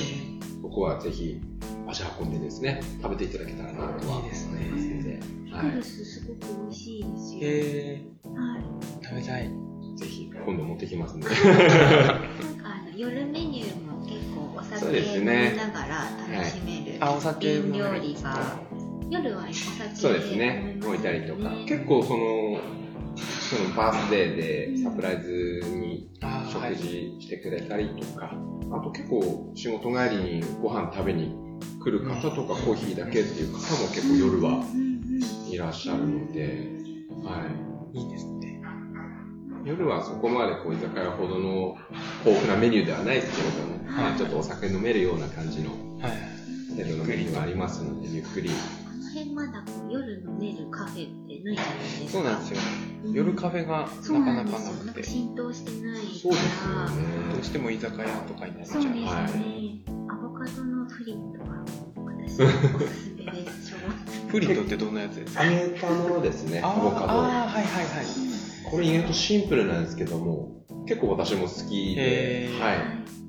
[0.63, 1.41] ここはぜひ
[1.87, 4.67] 足運んでですね、食べていただけたらなとはいいですね。
[4.67, 7.41] 思いますので、ピはクルスすごく美味しいですよ。
[7.43, 8.03] へ
[8.35, 8.61] はい。
[9.01, 9.47] ー食べたい。
[9.47, 10.31] い、ぜひ。
[10.31, 11.29] 今度持ってきますんで。
[11.29, 11.41] なんか
[12.65, 16.99] あの夜メニューも結構お酒そうです飲みねながら楽しめる。
[17.01, 18.61] あ、お酒瓶料理が
[19.11, 22.61] 夜はお酒そうですね、置いたりとか、結構その、
[23.49, 24.37] そのバースデー
[24.77, 26.11] でサプライズに
[26.53, 28.35] 食事してくれたりとか、
[28.71, 31.35] あと結構仕事帰りにご飯食べに
[31.83, 34.65] 来る方とかコーヒーだけっていう方も結構夜は
[35.51, 36.69] いらっしゃるので、
[37.25, 37.47] は
[37.95, 38.61] いいですね。
[39.65, 39.69] い。
[39.69, 41.77] 夜はそこまでこう居酒屋ほどの
[42.27, 45.71] 豊富なメニューではないですけれども、はいまあちょっとお酒飲めるような感じの
[46.01, 46.39] はい。
[46.77, 48.51] 程度のメニューがありますので、ゆっくり。
[48.51, 48.55] こ
[49.03, 52.11] の辺まだこう夜飲めるカフェってないじゃないですか。
[52.13, 52.59] そうなんですよ。
[52.83, 56.05] うん夜カフェがなかなかなくてなんか、浸透してないから。
[56.19, 57.33] そうですよね。
[57.33, 58.83] どうしても居酒屋とかになっちゃう。
[58.83, 61.65] そうですね、はいアボカドのフリットは
[61.97, 63.75] 私おすすめです。
[64.29, 65.45] フリットってどんなやつですか？
[65.45, 67.07] 揚げたものですね、あアボカド。
[67.07, 68.07] あー、はいはいはい。
[68.71, 72.79] これ意外とシンプルなんですけども、結構私も好きで、ははい。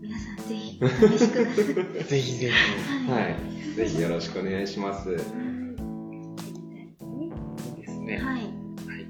[0.01, 1.61] 皆さんぜひお試しくださ
[2.01, 2.03] い。
[2.09, 2.51] ぜひぜい。
[3.09, 3.15] は。
[3.15, 3.35] はい
[3.71, 3.75] い。
[3.75, 5.15] ぜひよろしくお願いします。
[8.09, 8.17] ね。
[8.17, 8.41] はい。
[8.41, 8.49] はい。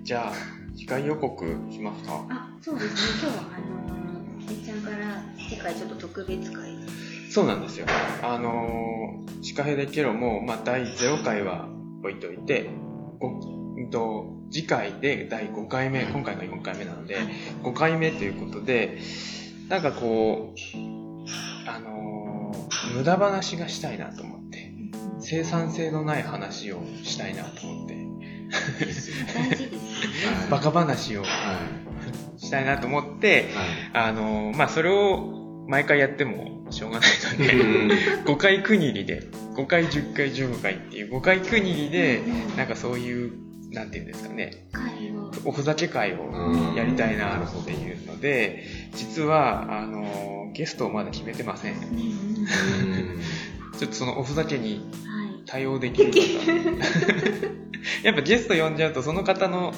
[0.03, 0.33] じゃあ、
[0.75, 2.25] 次回予告しますか？
[2.29, 2.99] あ、そうですね。
[3.21, 6.75] 今日はあのー、ちゃんから世界ちょっと特別会。
[7.31, 7.85] そうなんですよ。
[8.23, 11.69] あのー、シカヘデケロも、まあ、第0回は
[12.01, 12.69] 置いといて、
[13.19, 17.17] ごうんと次回で第5回目、今回が4回目なので、
[17.63, 18.99] 5回目ということで、
[19.69, 20.57] なんかこう、
[21.69, 24.73] あのー、無駄話がしたいなと思って、
[25.19, 28.08] 生産性のない話をしたいなと思って、
[28.49, 29.79] 大事ですよね。
[30.49, 31.27] バカ話をは
[32.37, 33.49] したいなと思って、
[33.93, 37.61] あのー、まあ、それを毎回やってもしょうがないので、い。
[37.61, 39.21] うん5回区切りで、
[39.55, 42.21] 5回、10回、15回っていう5回区切りで、
[42.57, 43.31] なんかそういう、
[43.71, 44.67] なんていうんですかね。
[45.45, 51.75] おふざけ会をうんやりたいなっていうので、実は、あの、ゲストをまだ決めてません。
[53.79, 55.18] ちょっとそのおふざけにはい。
[55.49, 56.19] 対応できる方。
[58.03, 59.73] やっぱゲスト呼んじゃうとその方の。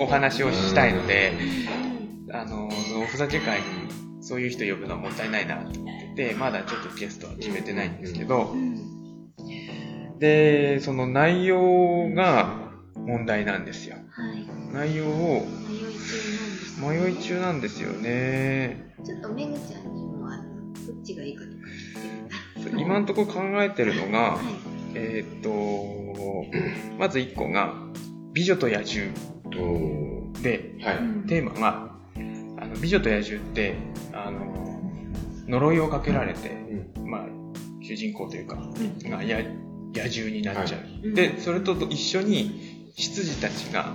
[0.00, 1.32] お話をしたいので、
[2.28, 3.64] うんあの、そのおふざけ会に
[4.20, 10.18] そういう人呼ぶのはもったいないなと思ってて、まだちょっとゲストは決めてないんですけどう、ん。
[10.18, 13.96] で、その内容が問題なんですよ。
[14.10, 14.46] はい。
[14.72, 15.46] 内容を
[16.80, 17.82] 迷い中なんです。
[17.82, 18.94] よね。
[19.04, 20.28] ちょっとめぐちゃんにも、
[20.86, 24.75] どっちがいいかとか今のところ考えてるのが、はい。
[24.96, 26.46] えーっと、
[26.98, 27.74] まず1個が、
[28.32, 29.12] 美女と野獣
[30.42, 31.28] で、はい。
[31.28, 31.96] テーマが、
[32.58, 33.76] あの美女と野獣って、
[34.12, 34.80] あの、
[35.48, 36.50] 呪いをかけられて、
[36.96, 37.26] うんまあ、
[37.82, 38.66] 主人公というか、うん
[39.96, 41.06] 野獣になっちゃう。
[41.06, 43.92] うんで、それと一緒に、執事たちが、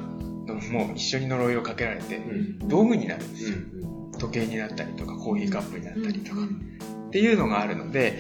[0.72, 3.58] もう一緒に呪いをかけられて、うん道具になるんですよ。
[3.58, 3.82] うん
[4.18, 6.42] 時計になったりとか、コーヒーカップになったりとか。
[6.42, 6.72] うん
[7.08, 8.18] っていうのがあるので、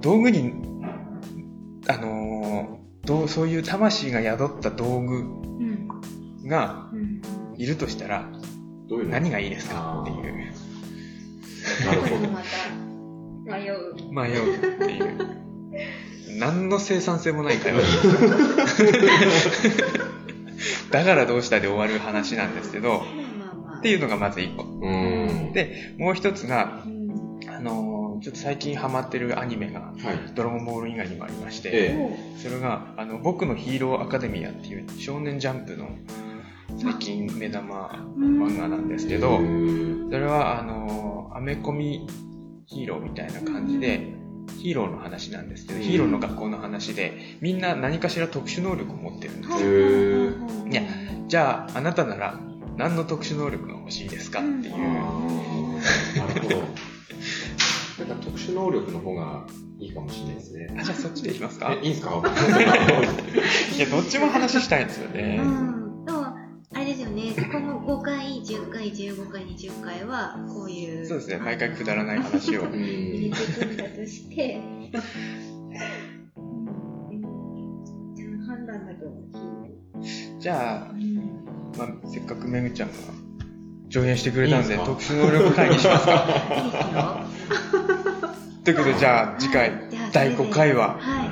[0.00, 0.52] 道具に、
[1.88, 5.88] あのーどうそういう魂が宿った道具うん
[6.48, 7.20] がうん
[7.58, 8.30] いるとしたら、
[8.88, 9.10] どういうの？
[9.12, 10.00] 何がいいですか？
[10.02, 10.34] っていう、
[11.86, 12.16] なるほど。
[13.44, 13.94] 迷う。
[14.10, 15.18] 迷うっていう。
[16.38, 17.80] 何の生産性もない会話
[20.90, 23.06] だからどうしたで終わる話なんですけど、まあまあ
[23.72, 23.78] まあ。
[23.78, 24.62] っていうのがまず一個。
[24.64, 25.52] うん。
[25.52, 26.82] で、もう一つが、
[28.24, 29.94] ちょっと最近ハマってるアニメが、はい。
[30.34, 31.94] ドラゴンボール以外にもありまして、
[32.42, 35.90] それが、あの、僕のヒーローアカデミアっていう少年ジャンプの
[36.80, 42.06] 最近目玉漫画なんですけど、うんそれは、あの、アメコミ
[42.64, 44.14] ヒーローみたいな感じで、
[44.58, 49.56] ヒーローの話なんですけど、うんヒーローの学校の話で、みんな何かしら特殊能力を持ってるんですよ。
[49.58, 50.80] はいや
[51.28, 52.40] じゃあ、あなたなら
[52.78, 54.78] 何の特殊能力が欲しいですかっていう。
[56.16, 56.64] なるほど。
[57.98, 59.46] なんか特殊能力の方が
[59.78, 60.74] いいかもしれないですね。
[60.78, 61.72] あ、じゃあそっちでいきますか？
[61.80, 62.10] え、いいんすか？
[63.76, 65.40] いや、どっちも話したいんですよね。
[65.40, 66.04] うん。
[66.04, 66.34] でも、あ
[66.78, 67.22] れですよね、
[67.52, 71.06] この5回、10回、15回、20回は、こういう。
[71.06, 72.66] そうですね、毎回くだらない話をう。
[72.66, 74.90] ん入れていくんだとして、うん
[78.14, 79.06] じゃあ判断だと
[80.40, 81.16] じゃあ、うん
[81.78, 82.94] まあ、せっかくめぐちゃんが
[83.90, 86.14] 助言してくれたんで、いい特殊能力会議しますか？
[86.56, 87.23] いいですよ。
[88.64, 91.30] ということで、じゃあ次回、じゃあ第5回は、はい。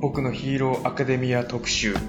[0.00, 1.94] 僕のヒーローアカデミア特集。
[1.94, 2.04] はい。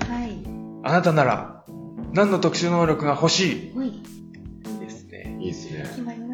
[0.84, 1.64] あなたなら、
[2.12, 3.88] 何の特殊能力が欲しほい。
[3.88, 4.01] い
[4.82, 5.38] ですね。
[5.39, 5.86] いいですね。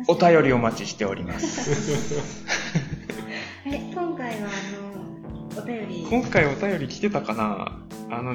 [0.07, 1.69] お便りお待ちしております。
[3.65, 6.07] え、今回はあの、お便り。
[6.09, 7.79] 今回お便り来てたかな？
[8.09, 8.31] あの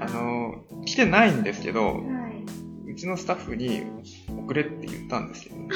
[0.00, 2.28] あの、来てないんですけど、は
[2.86, 2.90] い。
[2.90, 3.84] うちのスタッフに
[4.36, 5.66] 送れって言ったんですけど、ま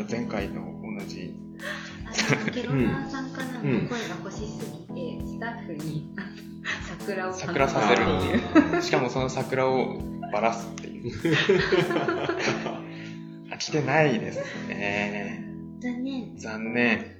[0.00, 1.34] だ前回の同じ。
[2.52, 4.42] ケロナーさんからのうん声が欲しす
[4.88, 6.08] ぎて、スタッフに
[6.88, 8.04] 桜を桜させるっ
[8.60, 8.82] ていう。
[8.82, 10.00] しかもその桜を
[10.32, 11.12] ばらすっていう。
[13.52, 15.44] あ、来てないですね。
[15.80, 16.36] 残念。
[16.36, 17.16] 残念。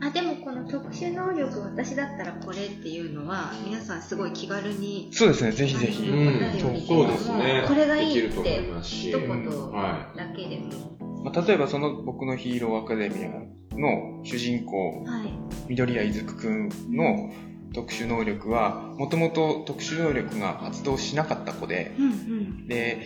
[0.00, 6.08] あ、でもこの特殊能力私だったらこれっていうのは、皆さんすごい気軽に、そうですね、ぜひぜひ。
[6.08, 6.68] うんそ
[7.04, 7.64] うですね。
[7.66, 9.08] これがいいってできると思いますし。
[9.08, 9.28] 一言
[9.72, 10.96] はだけでも。
[11.26, 15.28] まあ、例えばその僕のヒーローアカデミアの主人公、はい。
[15.68, 17.32] 緑谷いずくくんの
[17.74, 22.68] 特殊能力は、もともと特殊能力が発動しなかった子で、うんうん。
[22.68, 23.02] で、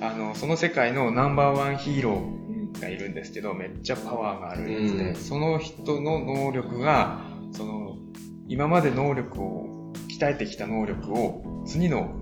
[0.00, 7.20] あの、その世界のナンバーワンヒーロうんーがいるんですけど、めっちゃパワーがあるやつで、うんその人の能力が、
[7.52, 7.98] その、
[8.48, 12.20] 今まで能力を、鍛えてきた能力を次の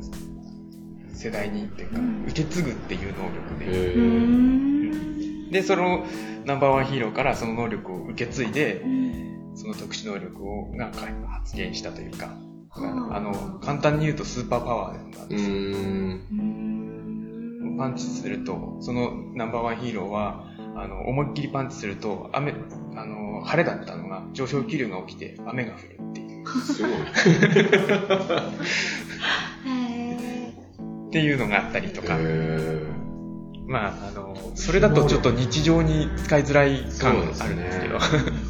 [1.13, 3.25] 世代にっていうか、うん受け継ぐっていう能
[3.59, 3.67] 力い。
[3.67, 4.78] で、うーへーん。
[5.51, 6.05] で、その
[6.45, 9.09] ナンバーワンヒーローからその能力を受け継いでう、ん
[9.55, 10.91] その特殊能力をが
[11.29, 12.27] 発現したというか、
[12.71, 13.17] はあ。
[13.17, 15.51] あの、簡単に言うとスーパーパワーなんうです。
[15.51, 15.57] よ。
[17.79, 20.45] パンチすると、そのナンバーワンヒーローは、
[20.77, 22.55] あの、思いっきりパンチすると、雨、
[22.97, 26.93] あの、晴れだったのが上昇気流が起きて雨が降るっていう、すごい。
[29.67, 30.53] へ
[31.09, 32.21] っていうのがあったりとか、へ
[33.69, 38.01] まあ、あの、それだとちょっと日常に使いづらい感あるんですけど。
[38.01, 38.49] そーですよね。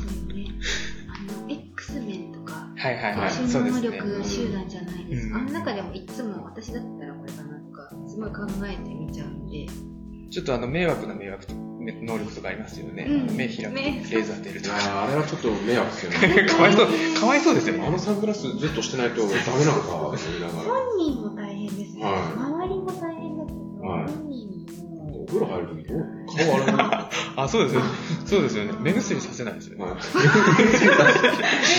[1.09, 3.99] あの、X メンとか、はいはいはい、はい特殊能そうですね。
[3.99, 5.39] 力集団じゃないですか。
[5.39, 9.67] うんあの中でもいつも私だったらこれかなとか、すごい考えてみちゃうんで。
[10.31, 13.07] ちょっとあの、迷惑な迷惑と、め能力とかありますよね。
[13.09, 14.77] うん目開くと レ目ーザー出るいとか。
[15.03, 16.45] あれはちょっと迷惑ですよね。
[16.49, 16.87] かわいそう、
[17.21, 17.85] かわいそうですよね。
[17.89, 20.69] あのサングラスずっとしてないとダメなのかって言いながら。
[20.69, 22.05] 本人も大変ですね。
[22.05, 24.58] は周りも大変だけど、はい本人
[25.29, 25.85] 風呂入るとき
[26.45, 26.85] 顔洗うの
[27.37, 27.87] あ、そうですよね。
[28.27, 28.73] そうですよね。
[28.81, 29.85] 目薬させないですよね。
[29.85, 29.95] はい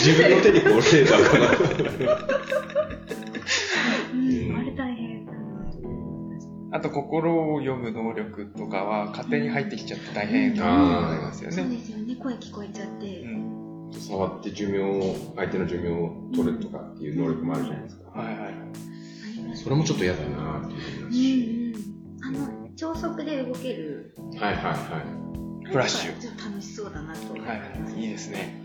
[0.04, 2.18] 自分の手にこうレーザーが。
[4.14, 5.20] うん、あれ大変
[6.72, 11.56] あと、心を読む能力とかは勝手に入ってきちゃって大変なことになりますよた。
[11.56, 11.78] そうね。
[11.78, 12.16] ですよね。
[12.16, 13.22] 声聞こえちゃって。
[13.22, 13.92] うん。
[13.92, 18.12] 触って寿命を、相手の寿命を取るとかっていう能力もあるじゃないですか。
[18.12, 18.38] はいはい。
[18.46, 21.74] ありますそれもちょっと嫌だなって思いますうんし。
[22.22, 22.26] うん。
[22.28, 24.16] あの、超速で動ける。
[24.40, 25.04] はいはいは
[25.70, 27.94] フラッシュちょっと楽しそうだなと思いはいます。
[27.94, 28.02] はい。
[28.02, 28.62] いいですね。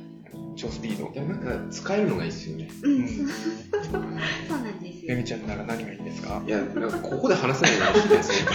[0.56, 1.14] 超スピードい。。
[1.14, 2.68] いや、なんか使えるのがいいですよね。
[2.84, 4.00] う、うんん そう
[4.62, 5.08] なんですよ。
[5.08, 6.40] めぐちゃんなら何がいいですか？
[6.46, 8.48] いや、なんかここで話せないなってですね。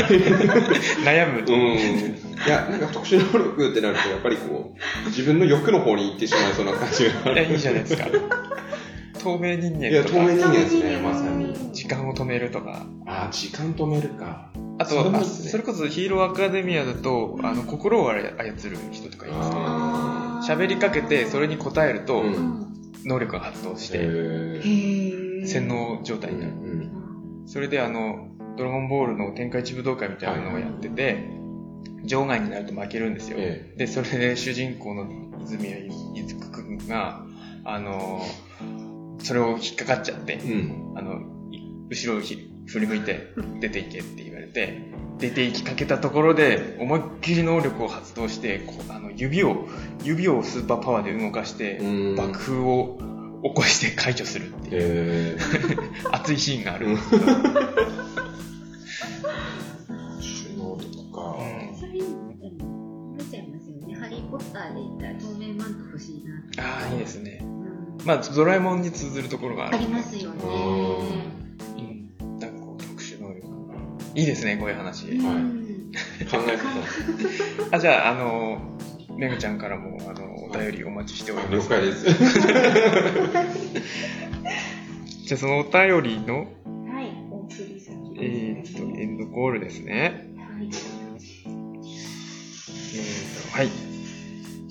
[1.03, 1.39] 悩む。
[1.41, 1.75] うん。
[1.75, 4.73] いや、なんか特殊能力ってなると、やっぱりこ
[5.05, 7.51] う、自分の欲の方に行ってしまいそうな感じがあいや、る。
[7.51, 8.07] いいじゃないですか。
[9.19, 11.53] 透明人いや、間とか、透明人間ですね、まさに。
[11.73, 14.51] 時間を止めるとか、あー、時間止めるか。
[14.79, 19.55] あと、それそれこそヒーローアカデミアだと、あの、心を操る人とかいますね。
[19.57, 22.69] あ喋りかけて、それに答えると、うんうん
[23.05, 25.41] 能力が発動しー。
[25.41, 26.51] て、洗脳状態になる。
[26.51, 26.89] うん
[27.45, 31.31] それであの、ドラゴンボールの天下一武道会みたいなのをやってて、
[32.05, 33.37] 場外になると負けるんですよ。
[33.39, 35.07] えで、それで主人公の
[35.43, 37.25] 泉谷伊豆くんが、
[37.63, 38.21] あの、
[39.19, 40.97] それを引っかかっちゃって、えうん。
[40.97, 41.59] あの、い
[41.89, 44.81] 後ろをひ振り向いて出ていけって言われて、
[45.17, 49.67] 出て行きかけたところで思いっきり能力を発動して、こうあの指を、
[50.03, 52.97] 指をスーパーパワーで動かして、うん爆風を
[53.43, 55.37] 起こして解除するっていう。
[56.11, 57.33] 熱いシーンがあるんですけど、首
[60.57, 60.83] 脳と
[61.15, 61.37] か。
[61.79, 63.95] それでも出ちゃいますよね。
[63.95, 66.63] ハリー・ポッターで言ったら透明マント欲しいな。
[66.63, 67.41] ああ、いいですね。
[68.15, 69.79] うんまあ、ドラえもんに通ずるところがあある。
[69.79, 70.43] りますよね。
[70.45, 72.39] うん。
[72.39, 72.51] なん。
[72.51, 73.47] かこう、特殊能力。
[74.15, 75.05] いいですね、こういう話。
[75.07, 75.93] はいうん。
[76.29, 76.63] 考えて
[77.71, 78.77] あ、じゃあ、あの、
[79.17, 79.57] めぐちゃん。
[79.57, 81.49] からも、あの、お便りお待ちしておりた。
[81.55, 81.69] ます。
[81.69, 82.05] 了解です。
[85.25, 85.71] じゃあ、そのお便
[86.03, 86.47] りの、はい、
[87.31, 90.25] お送り先えーっと、エンドコールですね。
[90.37, 90.65] はい。
[90.65, 90.71] えー
[93.47, 93.69] っと、はい。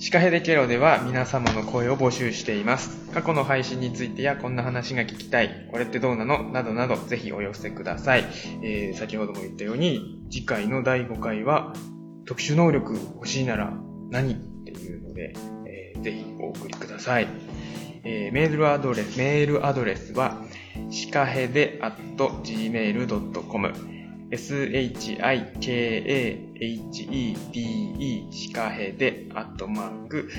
[0.01, 3.11] シカヘデケロでは皆様の声を募集しています。
[3.11, 6.41] 過去の配信についてやこんな話が聞きたい、これってどうなの？
[6.41, 8.23] などなどぜひお寄せください。
[8.63, 11.73] えー先ほども言ったように、次回の第5回は
[12.25, 13.73] 特殊能力欲しいなら
[14.09, 15.33] 何っていうので、
[15.67, 17.27] えーぜひお送りください。
[18.05, 20.41] えーメールアドレス、メールアドレスは、
[20.89, 23.73] シカヘデ at gmail.com
[26.59, 30.29] hede シカヘデアットマーク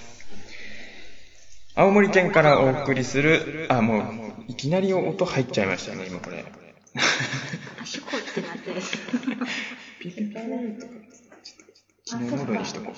[1.73, 4.05] 青森県からお送りする、あ、もう、
[4.47, 6.45] いきなり音入っちゃいましたね、今これ。
[7.81, 8.81] あ、シュコってなってる。
[9.99, 10.93] ピピピーとか、
[12.05, 12.93] ちょっと、昨にしとこう。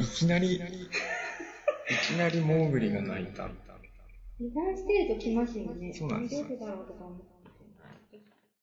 [0.00, 0.60] いいきなり、い
[2.08, 3.50] きなりモーグリが鳴いた。
[4.40, 5.92] 油断してると来ますよね。
[5.92, 7.35] そうなんですよ大丈夫だろうとか思って。